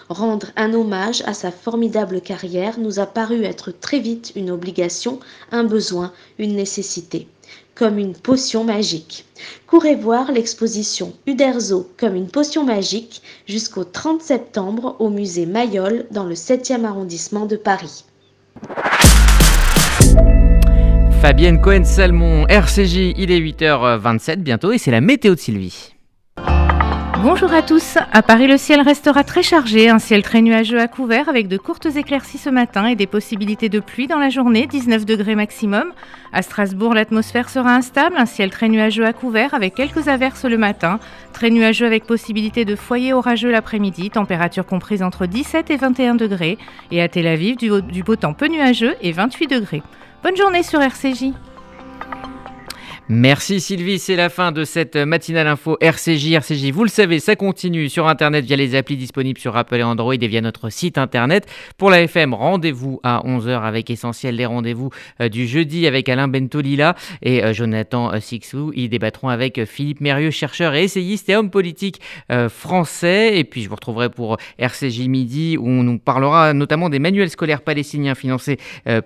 Rendre 0.09 0.49
un 0.57 0.73
hommage 0.73 1.23
à 1.27 1.35
sa 1.35 1.51
formidable 1.51 2.21
carrière 2.21 2.79
nous 2.79 2.99
a 2.99 3.07
paru 3.07 3.45
être 3.45 3.73
très 3.73 3.99
vite 3.99 4.33
une 4.37 4.51
obligation, 4.51 5.21
un 5.53 5.65
besoin, 5.65 6.13
une 6.39 6.57
nécessité 6.57 7.29
comme 7.77 7.99
une 7.99 8.15
potion 8.15 8.65
magique. 8.65 9.27
Courez 9.67 9.95
voir 9.95 10.33
l'exposition 10.33 11.13
Uderzo 11.27 11.89
comme 11.99 12.17
une 12.17 12.29
potion 12.29 12.65
magique 12.65 13.23
jusqu'au 13.47 13.85
30 13.85 14.23
septembre 14.23 14.97
au 14.99 15.11
musée 15.11 15.47
Mayol 15.47 16.07
dans 16.11 16.25
le 16.25 16.35
7e 16.35 16.85
arrondissement 16.85 17.45
de 17.45 17.57
Paris. 17.57 18.05
Fabienne 21.27 21.61
Cohen-Salmon, 21.61 22.47
RCJ, 22.47 23.15
il 23.17 23.33
est 23.33 23.41
8h27 23.41 24.37
bientôt 24.37 24.71
et 24.71 24.79
c'est 24.79 24.93
la 24.93 25.01
météo 25.01 25.35
de 25.35 25.41
Sylvie. 25.41 25.97
Bonjour 27.21 27.53
à 27.53 27.63
tous. 27.63 27.99
À 28.13 28.23
Paris, 28.23 28.47
le 28.47 28.57
ciel 28.57 28.81
restera 28.81 29.25
très 29.25 29.43
chargé, 29.43 29.89
un 29.89 29.99
ciel 29.99 30.23
très 30.23 30.41
nuageux 30.41 30.79
à 30.79 30.87
couvert 30.87 31.29
avec 31.29 31.49
de 31.49 31.57
courtes 31.57 31.87
éclaircies 31.87 32.39
ce 32.39 32.49
matin 32.49 32.87
et 32.87 32.95
des 32.95 33.09
possibilités 33.09 33.69
de 33.69 33.81
pluie 33.81 34.07
dans 34.07 34.21
la 34.21 34.29
journée, 34.29 34.69
19 34.69 35.05
degrés 35.05 35.35
maximum. 35.35 35.93
À 36.33 36.43
Strasbourg, 36.43 36.95
l'atmosphère 36.95 37.49
sera 37.49 37.75
instable, 37.75 38.15
un 38.17 38.27
ciel 38.27 38.51
très 38.51 38.69
nuageux 38.69 39.05
à 39.05 39.13
couvert 39.13 39.53
avec 39.53 39.75
quelques 39.75 40.07
averses 40.07 40.45
le 40.45 40.59
matin, 40.59 41.01
très 41.33 41.51
nuageux 41.51 41.87
avec 41.87 42.05
possibilité 42.05 42.65
de 42.65 42.77
foyer 42.77 43.13
orageux 43.13 43.51
l'après-midi, 43.51 44.11
température 44.11 44.65
comprise 44.65 45.03
entre 45.03 45.27
17 45.27 45.73
et 45.73 45.77
21 45.77 46.15
degrés. 46.15 46.57
Et 46.93 47.03
à 47.03 47.09
Tel 47.09 47.27
Aviv, 47.27 47.57
du 47.57 48.03
beau 48.05 48.15
temps 48.15 48.33
peu 48.33 48.47
nuageux 48.47 48.95
et 49.01 49.11
28 49.11 49.49
degrés. 49.49 49.83
Bonne 50.27 50.37
journée 50.37 50.65
sur 50.65 50.81
RCJ. 50.81 51.27
Merci 53.09 53.61
Sylvie, 53.61 54.01
c'est 54.01 54.17
la 54.17 54.29
fin 54.29 54.51
de 54.51 54.65
cette 54.65 54.97
matinale 54.97 55.47
info 55.47 55.77
RCJ. 55.81 56.33
RCJ, 56.33 56.73
vous 56.73 56.83
le 56.83 56.91
savez, 56.91 57.21
ça 57.21 57.37
continue 57.37 57.89
sur 57.89 58.09
Internet 58.09 58.45
via 58.45 58.57
les 58.57 58.75
applis 58.75 58.97
disponibles 58.97 59.39
sur 59.39 59.57
Apple 59.57 59.77
et 59.77 59.85
Android 59.85 60.13
et 60.13 60.27
via 60.27 60.41
notre 60.41 60.71
site 60.71 60.99
Internet. 60.99 61.47
Pour 61.79 61.91
la 61.91 62.03
FM, 62.03 62.35
rendez-vous 62.35 62.99
à 63.05 63.23
11h 63.25 63.63
avec 63.63 63.91
Essentiel, 63.91 64.35
les 64.35 64.45
rendez-vous 64.45 64.91
euh, 65.21 65.29
du 65.29 65.47
jeudi 65.47 65.87
avec 65.87 66.09
Alain 66.09 66.27
Bentolila 66.27 66.97
et 67.23 67.45
euh, 67.45 67.53
Jonathan 67.53 68.13
euh, 68.13 68.19
Sixou. 68.19 68.73
Ils 68.75 68.89
débattront 68.89 69.29
avec 69.29 69.65
Philippe 69.67 70.01
Mérieux, 70.01 70.33
chercheur 70.33 70.75
et 70.75 70.83
essayiste 70.83 71.29
et 71.29 71.37
homme 71.37 71.51
politique 71.51 72.01
français. 72.49 73.39
Et 73.39 73.45
puis 73.45 73.63
je 73.63 73.69
vous 73.69 73.77
retrouverai 73.77 74.11
pour 74.11 74.37
RCJ 74.59 75.07
Midi 75.07 75.57
où 75.57 75.69
on 75.69 75.85
nous 75.85 76.01
parlera 76.01 76.53
notamment 76.55 76.89
des 76.89 76.99
manuels 76.99 77.31
scolaires 77.31 77.63
palestiniens 77.63 78.17
financés 78.17 78.59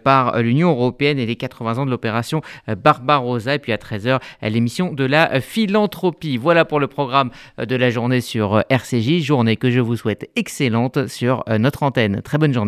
par 0.02 0.40
l'Union 0.40 0.70
Européenne 0.70 1.18
et 1.18 1.26
les 1.26 1.36
80 1.36 1.78
ans 1.78 1.84
de 1.84 1.90
l'opération 1.90 2.40
Barbarossa. 2.66 3.56
Et 3.56 3.58
puis 3.58 3.72
à 3.72 3.78
13h, 3.90 4.20
l'émission 4.42 4.92
de 4.92 5.05
la 5.05 5.40
philanthropie. 5.40 6.37
Voilà 6.37 6.64
pour 6.64 6.79
le 6.79 6.87
programme 6.87 7.31
de 7.59 7.76
la 7.76 7.90
journée 7.90 8.20
sur 8.20 8.62
RCJ, 8.68 9.20
journée 9.20 9.57
que 9.57 9.70
je 9.70 9.81
vous 9.81 9.96
souhaite 9.96 10.31
excellente 10.37 11.09
sur 11.09 11.44
notre 11.59 11.83
antenne. 11.83 12.22
Très 12.22 12.38
bonne 12.38 12.53
journée. 12.53 12.61